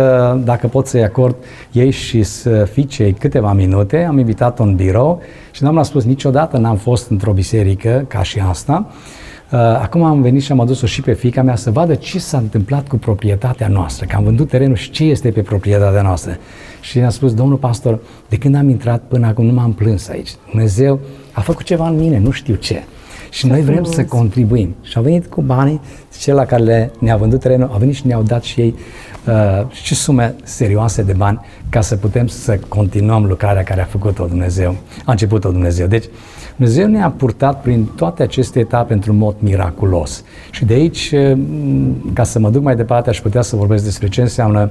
dacă 0.45 0.67
pot 0.67 0.87
să-i 0.87 1.03
acord 1.03 1.37
ei 1.73 1.91
și 1.91 2.23
să 2.23 2.69
fiicei 2.73 3.13
câteva 3.13 3.53
minute. 3.53 4.05
Am 4.09 4.19
invitat-o 4.19 4.63
în 4.63 4.75
birou 4.75 5.23
și 5.51 5.63
doamna 5.63 5.81
a 5.81 5.85
spus 5.85 6.05
niciodată 6.05 6.57
n-am 6.57 6.77
fost 6.77 7.11
într-o 7.11 7.33
biserică 7.33 8.05
ca 8.09 8.23
și 8.23 8.41
asta. 8.49 8.87
Uh, 9.55 9.61
acum 9.61 10.03
am 10.03 10.23
venit 10.23 10.43
și 10.43 10.53
am 10.53 10.61
adus-o 10.61 10.87
și 10.87 11.01
pe 11.01 11.13
fica 11.13 11.43
mea 11.43 11.57
să 11.57 11.71
vadă 11.71 11.95
ce 11.95 12.19
s-a 12.19 12.39
întâmplat 12.39 12.89
cu 12.89 12.97
proprietatea 12.97 13.69
noastră, 13.69 14.07
că 14.07 14.17
am 14.17 14.25
vândut 14.25 14.49
terenul 14.49 14.77
și 14.77 14.91
ce 14.91 15.05
este 15.05 15.31
pe 15.31 15.41
proprietatea 15.41 16.03
noastră. 16.03 16.37
Și 16.81 16.99
a 16.99 17.09
spus, 17.09 17.35
domnul 17.35 17.57
pastor, 17.57 17.99
de 18.29 18.37
când 18.37 18.55
am 18.55 18.69
intrat 18.69 19.03
până 19.09 19.27
acum 19.27 19.45
nu 19.45 19.53
m-am 19.53 19.73
plâns 19.73 20.09
aici. 20.09 20.31
Dumnezeu 20.51 21.01
a 21.33 21.41
făcut 21.41 21.65
ceva 21.65 21.89
în 21.89 21.97
mine, 21.97 22.19
nu 22.19 22.31
știu 22.31 22.55
ce. 22.55 22.83
Și 23.31 23.47
noi 23.47 23.63
vrem 23.63 23.85
să 23.85 24.05
contribuim. 24.05 24.75
Și 24.83 24.97
au 24.97 25.03
venit 25.03 25.27
cu 25.27 25.43
banii, 25.43 25.81
cel 26.21 26.35
la 26.35 26.45
care 26.45 26.63
le, 26.63 26.91
ne-a 26.99 27.17
vândut 27.17 27.41
terenul, 27.41 27.69
au 27.73 27.79
venit 27.79 27.95
și 27.95 28.07
ne-au 28.07 28.23
dat 28.23 28.43
și 28.43 28.61
ei 28.61 28.75
uh, 29.27 29.67
și 29.71 29.95
sume 29.95 30.35
serioase 30.45 31.03
de 31.03 31.13
bani 31.13 31.41
ca 31.69 31.81
să 31.81 31.97
putem 31.97 32.27
să 32.27 32.59
continuăm 32.69 33.25
lucrarea 33.25 33.63
care 33.63 33.81
a 33.81 33.85
făcut-o 33.85 34.27
Dumnezeu, 34.27 34.77
a 35.05 35.11
început-o 35.11 35.51
Dumnezeu. 35.51 35.87
Deci, 35.87 36.05
Dumnezeu 36.57 36.87
ne-a 36.87 37.11
purtat 37.11 37.63
prin 37.63 37.85
toate 37.97 38.23
aceste 38.23 38.59
etape 38.59 38.93
într-un 38.93 39.17
mod 39.17 39.35
miraculos. 39.39 40.25
Și 40.51 40.65
de 40.65 40.75
aici, 40.75 41.13
uh, 41.15 41.39
ca 42.13 42.23
să 42.23 42.39
mă 42.39 42.51
duc 42.51 42.63
mai 42.63 42.77
departe, 42.77 43.09
aș 43.09 43.21
putea 43.21 43.43
să 43.43 43.57
vorbesc 43.57 43.85
despre 43.85 44.09
ce 44.09 44.21
înseamnă 44.21 44.71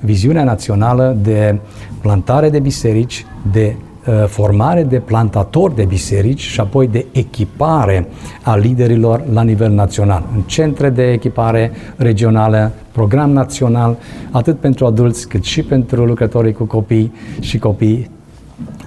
viziunea 0.00 0.44
națională 0.44 1.16
de 1.22 1.58
plantare 2.00 2.50
de 2.50 2.58
biserici, 2.58 3.26
de 3.52 3.74
uh, 4.06 4.24
formare 4.26 4.82
de 4.82 4.98
plantatori 4.98 5.74
de 5.74 5.84
biserici 5.84 6.40
și 6.40 6.60
apoi 6.60 6.88
de 6.88 7.06
echipare 7.12 8.08
a 8.42 8.56
liderilor 8.56 9.24
la 9.32 9.42
nivel 9.42 9.70
național, 9.70 10.24
în 10.34 10.40
centre 10.40 10.90
de 10.90 11.12
echipare 11.12 11.72
regională, 11.96 12.72
program 12.92 13.30
național, 13.30 13.96
atât 14.30 14.58
pentru 14.58 14.86
adulți 14.86 15.28
cât 15.28 15.44
și 15.44 15.62
pentru 15.62 16.04
lucrătorii 16.04 16.52
cu 16.52 16.64
copii 16.64 17.12
și 17.40 17.58
copii 17.58 18.10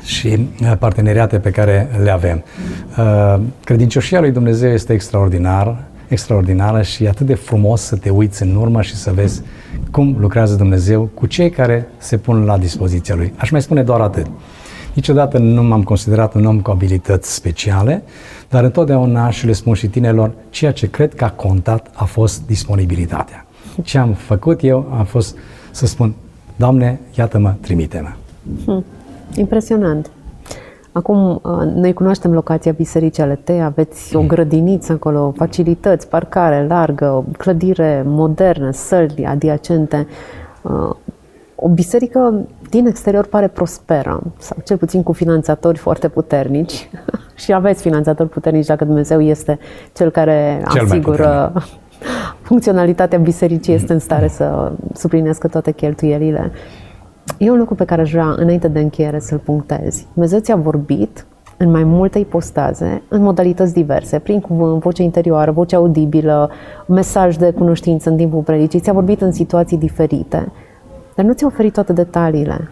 și 0.06 0.48
uh, 0.62 0.74
parteneriate 0.80 1.40
pe 1.40 1.50
care 1.50 1.90
le 2.04 2.12
avem. 2.12 2.44
Uh, 2.98 3.40
credincioșia 3.64 4.20
lui 4.20 4.32
Dumnezeu 4.32 4.72
este 4.72 4.94
extraordinar, 4.94 5.84
extraordinară 6.08 6.82
și 6.82 7.08
atât 7.08 7.26
de 7.26 7.34
frumos 7.34 7.82
să 7.82 7.96
te 7.96 8.10
uiți 8.10 8.44
în 8.44 8.56
urmă 8.56 8.82
și 8.82 8.96
să 8.96 9.12
vezi 9.12 9.42
cum 9.92 10.16
lucrează 10.20 10.56
Dumnezeu 10.56 11.10
cu 11.14 11.26
cei 11.26 11.50
care 11.50 11.88
se 11.98 12.18
pun 12.18 12.44
la 12.44 12.58
dispoziția 12.58 13.16
Lui. 13.16 13.34
Aș 13.38 13.50
mai 13.50 13.62
spune 13.62 13.84
doar 13.84 14.00
atât. 14.00 14.26
Niciodată 14.94 15.38
nu 15.38 15.64
m-am 15.64 15.84
considerat 15.84 16.34
un 16.34 16.46
om 16.46 16.62
cu 16.62 16.72
abilități 16.72 17.34
speciale, 17.34 18.04
dar 18.50 18.64
întotdeauna 18.64 19.30
și 19.30 19.46
le 19.46 19.52
spun 19.52 19.74
și 19.74 19.88
tinerilor, 19.88 20.32
ceea 20.50 20.72
ce 20.72 20.90
cred 20.90 21.14
că 21.16 21.24
a 21.24 21.30
contat 21.30 21.92
a 21.94 22.04
fost 22.04 22.46
disponibilitatea. 22.46 23.46
Ce 23.84 23.98
am 23.98 24.14
făcut 24.14 24.64
eu 24.64 24.96
a 25.00 25.04
fost 25.04 25.38
să 25.72 25.86
spun, 25.86 26.14
Doamne, 26.56 27.00
iată-mă, 27.18 27.54
trimite-mă. 27.62 28.10
Hmm. 28.66 28.86
Impresionant. 29.36 30.12
Acum, 30.92 31.42
uh, 31.44 31.72
noi 31.74 31.94
cunoaștem 31.94 32.34
locația 32.34 32.72
Bisericii 32.72 33.24
Aletei, 33.24 33.64
aveți 33.64 34.16
o 34.16 34.22
grădiniță 34.22 34.92
acolo, 34.92 35.34
facilități, 35.36 36.08
parcare 36.08 36.66
largă, 36.68 37.26
clădire 37.38 38.04
modernă, 38.06 38.72
săli 38.72 39.26
adiacente. 39.26 40.08
Uh, 40.62 40.96
o 41.56 41.70
biserică 41.70 42.48
din 42.70 42.86
exterior 42.86 43.26
pare 43.26 43.48
prosperă, 43.48 44.22
sau 44.38 44.58
cel 44.66 44.78
puțin 44.78 45.04
cu 45.04 45.12
finanțatori 45.12 45.78
foarte 45.78 46.08
puternici. 46.08 46.90
și 47.44 47.54
aveți 47.54 47.82
finanțatori 47.82 48.30
puternici 48.30 48.66
dacă 48.66 48.86
Dumnezeu 48.86 49.22
este 49.22 49.60
cel 49.94 50.10
care 50.10 50.64
cel 50.72 50.84
asigură 50.84 51.54
funcționalitatea 52.48 53.20
bisericii, 53.20 53.74
este 53.74 53.94
în 53.94 54.00
stare 54.00 54.28
să 54.28 54.72
suplinească 54.94 55.48
toate 55.48 55.72
cheltuielile. 55.72 56.52
E 57.38 57.52
un 57.52 57.58
lucru 57.58 57.76
pe 57.76 57.86
care 57.86 58.02
aș 58.02 58.12
vrea, 58.12 58.36
înainte 58.38 58.68
de 58.68 58.80
încheiere, 58.80 59.20
să-l 59.20 59.38
punctezi. 59.38 60.08
Dumnezeu 60.14 60.40
ți-a 60.40 60.56
vorbit 60.56 61.26
în 61.58 61.72
mai 61.72 61.84
multe 61.84 62.20
ipostaze, 62.20 63.02
în 63.08 63.22
modalități 63.22 63.74
diverse, 63.74 64.20
prin 64.20 64.40
cuvânt, 64.40 64.82
voce 64.82 65.04
interioară, 65.04 65.52
voce 65.52 65.76
audibilă, 65.76 66.50
mesaj 66.88 67.36
de 67.36 67.52
cunoștință 67.52 68.10
în 68.10 68.18
timpul 68.18 68.42
predicii, 68.42 68.80
ți-a 68.80 68.94
vorbit 68.94 69.22
în 69.22 69.32
situații 69.32 69.78
diferite, 69.78 70.52
dar 71.16 71.26
nu 71.26 71.34
ți-a 71.34 71.48
oferit 71.48 71.74
toate 71.74 71.94
detaliile. 71.94 72.70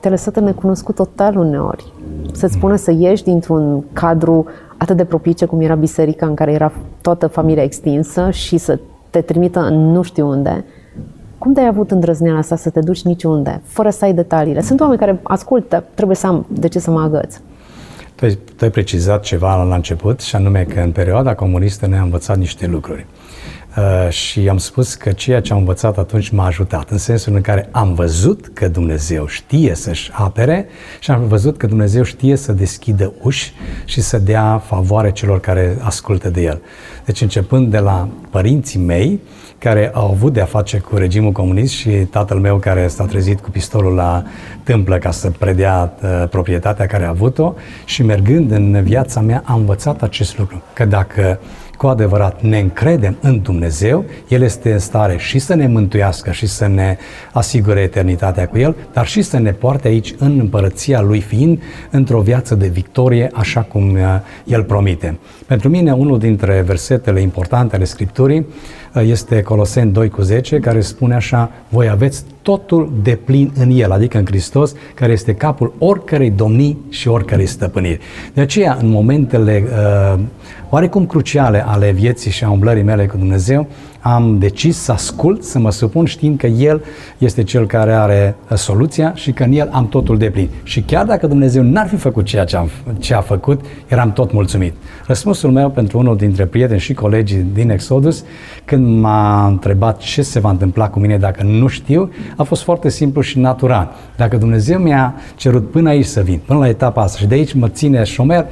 Te-a 0.00 0.10
lăsat 0.10 0.36
în 0.36 0.44
necunoscut 0.44 0.94
total 0.94 1.36
uneori. 1.36 1.92
Să-ți 2.32 2.54
spună 2.54 2.76
să 2.76 2.94
ieși 2.98 3.24
dintr-un 3.24 3.84
cadru 3.92 4.46
atât 4.76 4.96
de 4.96 5.04
propice 5.04 5.44
cum 5.44 5.60
era 5.60 5.74
biserica 5.74 6.26
în 6.26 6.34
care 6.34 6.52
era 6.52 6.72
toată 7.00 7.26
familia 7.26 7.62
extinsă 7.62 8.30
și 8.30 8.56
să 8.56 8.78
te 9.10 9.20
trimită 9.20 9.60
în 9.60 9.92
nu 9.92 10.02
știu 10.02 10.28
unde, 10.28 10.64
cum 11.44 11.52
de-ai 11.52 11.66
avut 11.66 11.90
îndrăzneala 11.90 12.38
asta 12.38 12.56
să 12.56 12.70
te 12.70 12.80
duci 12.80 13.02
niciunde, 13.02 13.60
fără 13.64 13.90
să 13.90 14.04
ai 14.04 14.12
detaliile? 14.12 14.62
Sunt 14.62 14.80
oameni 14.80 14.98
care 14.98 15.20
ascultă, 15.22 15.84
trebuie 15.94 16.16
să 16.16 16.26
am 16.26 16.46
de 16.48 16.68
ce 16.68 16.78
să 16.78 16.90
mă 16.90 17.00
agăț. 17.00 17.36
Tu 18.14 18.24
ai, 18.24 18.38
tu 18.56 18.64
ai 18.64 18.70
precizat 18.70 19.22
ceva 19.22 19.62
la 19.62 19.74
început 19.74 20.20
și 20.20 20.36
anume 20.36 20.62
că 20.62 20.80
în 20.80 20.92
perioada 20.92 21.34
comunistă 21.34 21.86
ne-a 21.86 22.02
învățat 22.02 22.36
niște 22.36 22.66
lucruri. 22.66 23.06
Uh, 23.76 24.10
și 24.10 24.48
am 24.48 24.58
spus 24.58 24.94
că 24.94 25.12
ceea 25.12 25.40
ce 25.40 25.52
am 25.52 25.58
învățat 25.58 25.98
atunci 25.98 26.28
m-a 26.28 26.46
ajutat, 26.46 26.90
în 26.90 26.98
sensul 26.98 27.34
în 27.34 27.40
care 27.40 27.68
am 27.70 27.94
văzut 27.94 28.50
că 28.52 28.68
Dumnezeu 28.68 29.26
știe 29.26 29.74
să-și 29.74 30.10
apere 30.12 30.66
și 30.98 31.10
am 31.10 31.26
văzut 31.26 31.56
că 31.56 31.66
Dumnezeu 31.66 32.02
știe 32.02 32.36
să 32.36 32.52
deschidă 32.52 33.12
uși 33.22 33.52
și 33.84 34.00
să 34.00 34.18
dea 34.18 34.58
favoare 34.58 35.12
celor 35.12 35.40
care 35.40 35.76
ascultă 35.80 36.30
de 36.30 36.42
El. 36.42 36.60
Deci 37.04 37.20
începând 37.20 37.70
de 37.70 37.78
la 37.78 38.08
părinții 38.30 38.80
mei, 38.80 39.20
care 39.64 39.90
au 39.94 40.10
avut 40.10 40.32
de-a 40.32 40.44
face 40.44 40.78
cu 40.78 40.96
regimul 40.96 41.32
comunist 41.32 41.72
și 41.72 41.90
tatăl 41.90 42.38
meu 42.38 42.56
care 42.56 42.88
s-a 42.88 43.04
trezit 43.04 43.40
cu 43.40 43.50
pistolul 43.50 43.94
la 43.94 44.22
tâmplă 44.62 44.98
ca 44.98 45.10
să 45.10 45.30
predea 45.30 45.92
uh, 46.02 46.28
proprietatea 46.30 46.86
care 46.86 47.04
a 47.04 47.08
avut-o 47.08 47.54
și 47.84 48.02
mergând 48.02 48.50
în 48.50 48.82
viața 48.82 49.20
mea 49.20 49.42
am 49.44 49.58
învățat 49.58 50.02
acest 50.02 50.38
lucru, 50.38 50.62
că 50.72 50.84
dacă 50.84 51.38
cu 51.76 51.86
adevărat 51.86 52.42
ne 52.42 52.58
încredem 52.58 53.16
în 53.20 53.40
Dumnezeu, 53.42 54.04
El 54.28 54.42
este 54.42 54.72
în 54.72 54.78
stare 54.78 55.16
și 55.18 55.38
să 55.38 55.54
ne 55.54 55.66
mântuiască 55.66 56.30
și 56.30 56.46
să 56.46 56.66
ne 56.66 56.96
asigure 57.32 57.80
eternitatea 57.80 58.48
cu 58.48 58.58
El, 58.58 58.76
dar 58.92 59.06
și 59.06 59.22
să 59.22 59.38
ne 59.38 59.52
poarte 59.52 59.88
aici 59.88 60.14
în 60.18 60.38
împărăția 60.38 61.00
Lui 61.00 61.20
fiind 61.20 61.62
într-o 61.90 62.20
viață 62.20 62.54
de 62.54 62.66
victorie, 62.66 63.30
așa 63.32 63.60
cum 63.60 63.92
uh, 63.92 64.00
El 64.44 64.62
promite. 64.62 65.18
Pentru 65.46 65.68
mine, 65.68 65.92
unul 65.92 66.18
dintre 66.18 66.62
versetele 66.66 67.20
importante 67.20 67.76
ale 67.76 67.84
Scripturii 67.84 68.46
uh, 68.94 69.02
este 69.06 69.42
Coloseni 69.42 69.92
2 69.92 70.08
cu 70.08 70.22
10, 70.22 70.58
care 70.58 70.80
spune 70.80 71.14
așa, 71.14 71.50
voi 71.68 71.88
aveți 71.88 72.24
totul 72.44 72.92
de 73.02 73.18
plin 73.24 73.52
în 73.54 73.70
El, 73.70 73.90
adică 73.90 74.18
în 74.18 74.24
Hristos, 74.26 74.74
care 74.94 75.12
este 75.12 75.34
capul 75.34 75.74
oricărei 75.78 76.30
domnii 76.30 76.78
și 76.88 77.08
oricărei 77.08 77.46
stăpâniri. 77.46 78.00
De 78.34 78.40
aceea, 78.40 78.78
în 78.80 78.88
momentele 78.88 79.64
uh, 79.66 80.20
oarecum 80.68 81.06
cruciale 81.06 81.64
ale 81.66 81.90
vieții 81.90 82.30
și 82.30 82.44
a 82.44 82.50
umblării 82.50 82.82
mele 82.82 83.06
cu 83.06 83.16
Dumnezeu, 83.16 83.68
am 84.06 84.38
decis 84.38 84.76
să 84.76 84.92
ascult, 84.92 85.42
să 85.42 85.58
mă 85.58 85.70
supun 85.70 86.04
știind 86.04 86.38
că 86.38 86.46
El 86.46 86.82
este 87.18 87.42
Cel 87.42 87.66
care 87.66 87.92
are 87.92 88.36
uh, 88.50 88.56
soluția 88.56 89.14
și 89.14 89.32
că 89.32 89.42
în 89.42 89.52
El 89.52 89.68
am 89.72 89.88
totul 89.88 90.18
de 90.18 90.30
plin. 90.30 90.48
Și 90.62 90.80
chiar 90.82 91.06
dacă 91.06 91.26
Dumnezeu 91.26 91.62
n-ar 91.62 91.88
fi 91.88 91.96
făcut 91.96 92.24
ceea 92.24 92.44
ce, 92.44 92.56
am, 92.56 92.70
ce 92.98 93.14
a 93.14 93.20
făcut, 93.20 93.60
eram 93.86 94.12
tot 94.12 94.32
mulțumit. 94.32 94.74
Răspunsul 95.06 95.50
meu 95.50 95.70
pentru 95.70 95.98
unul 95.98 96.16
dintre 96.16 96.46
prieteni 96.46 96.80
și 96.80 96.94
colegii 96.94 97.46
din 97.52 97.70
Exodus, 97.70 98.24
când 98.64 99.00
m-a 99.00 99.46
întrebat 99.46 99.98
ce 99.98 100.22
se 100.22 100.40
va 100.40 100.50
întâmpla 100.50 100.88
cu 100.88 100.98
mine 100.98 101.18
dacă 101.18 101.42
nu 101.42 101.66
știu, 101.66 102.10
a 102.36 102.42
fost 102.42 102.62
foarte 102.62 102.88
simplu 102.88 103.20
și 103.20 103.38
natural. 103.38 103.92
Dacă 104.16 104.36
Dumnezeu 104.36 104.78
mi-a 104.78 105.14
cerut 105.36 105.70
până 105.70 105.88
aici 105.88 106.04
să 106.06 106.20
vin, 106.20 106.40
până 106.46 106.58
la 106.58 106.68
etapa 106.68 107.02
asta 107.02 107.18
și 107.18 107.26
de 107.26 107.34
aici 107.34 107.52
mă 107.52 107.68
ține 107.68 108.04
șomer, 108.04 108.46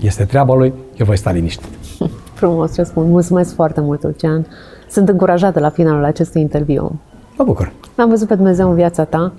este 0.00 0.24
treaba 0.24 0.54
lui, 0.54 0.72
eu 0.96 1.06
voi 1.06 1.16
sta 1.16 1.30
liniștit. 1.30 1.68
Frumos 2.34 2.76
răspund. 2.76 3.08
Mulțumesc 3.08 3.54
foarte 3.54 3.80
mult, 3.80 4.02
Lucian. 4.02 4.46
Sunt 4.92 5.08
încurajată 5.08 5.60
la 5.60 5.70
finalul 5.70 6.04
acestui 6.04 6.40
interviu. 6.40 7.00
Mă 7.36 7.44
bucur. 7.44 7.72
Am 7.96 8.08
văzut 8.08 8.28
pe 8.28 8.34
Dumnezeu 8.34 8.68
în 8.68 8.74
viața 8.74 9.04
ta. 9.04 9.32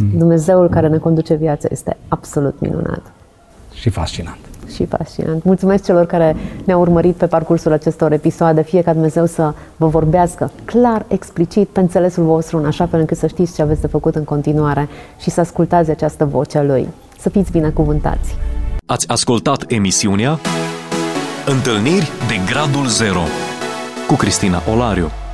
Mm. 0.00 0.18
Dumnezeul 0.18 0.68
care 0.68 0.88
ne 0.88 0.98
conduce 0.98 1.34
viața 1.34 1.68
este 1.70 1.96
absolut 2.08 2.60
minunat. 2.60 3.12
Și 3.72 3.90
fascinant. 3.90 4.38
Și 4.74 4.86
fascinant. 4.86 5.44
Mulțumesc 5.44 5.84
celor 5.84 6.06
care 6.06 6.36
ne-au 6.64 6.80
urmărit 6.80 7.14
pe 7.14 7.26
parcursul 7.26 7.72
acestor 7.72 8.12
episoade. 8.12 8.62
Fie 8.62 8.82
ca 8.82 8.92
Dumnezeu 8.92 9.26
să 9.26 9.54
vă 9.76 9.86
vorbească 9.86 10.50
clar, 10.64 11.04
explicit, 11.08 11.68
pe 11.68 11.80
înțelesul 11.80 12.24
vostru, 12.24 12.58
în 12.58 12.64
așa 12.64 12.86
fel 12.86 13.00
încât 13.00 13.16
să 13.16 13.26
știți 13.26 13.54
ce 13.54 13.62
aveți 13.62 13.80
de 13.80 13.86
făcut 13.86 14.14
în 14.14 14.24
continuare 14.24 14.88
și 15.20 15.30
să 15.30 15.40
ascultați 15.40 15.90
această 15.90 16.24
voce 16.24 16.58
a 16.58 16.62
Lui. 16.62 16.88
Să 17.18 17.28
fiți 17.28 17.50
binecuvântați! 17.50 18.36
Ați 18.86 19.08
ascultat 19.08 19.64
emisiunea 19.68 20.38
Întâlniri 21.46 22.10
de 22.28 22.52
Gradul 22.52 22.86
Zero 22.86 23.22
ku 24.06 24.16
Kristina 24.16 24.62
Olarju. 24.66 25.25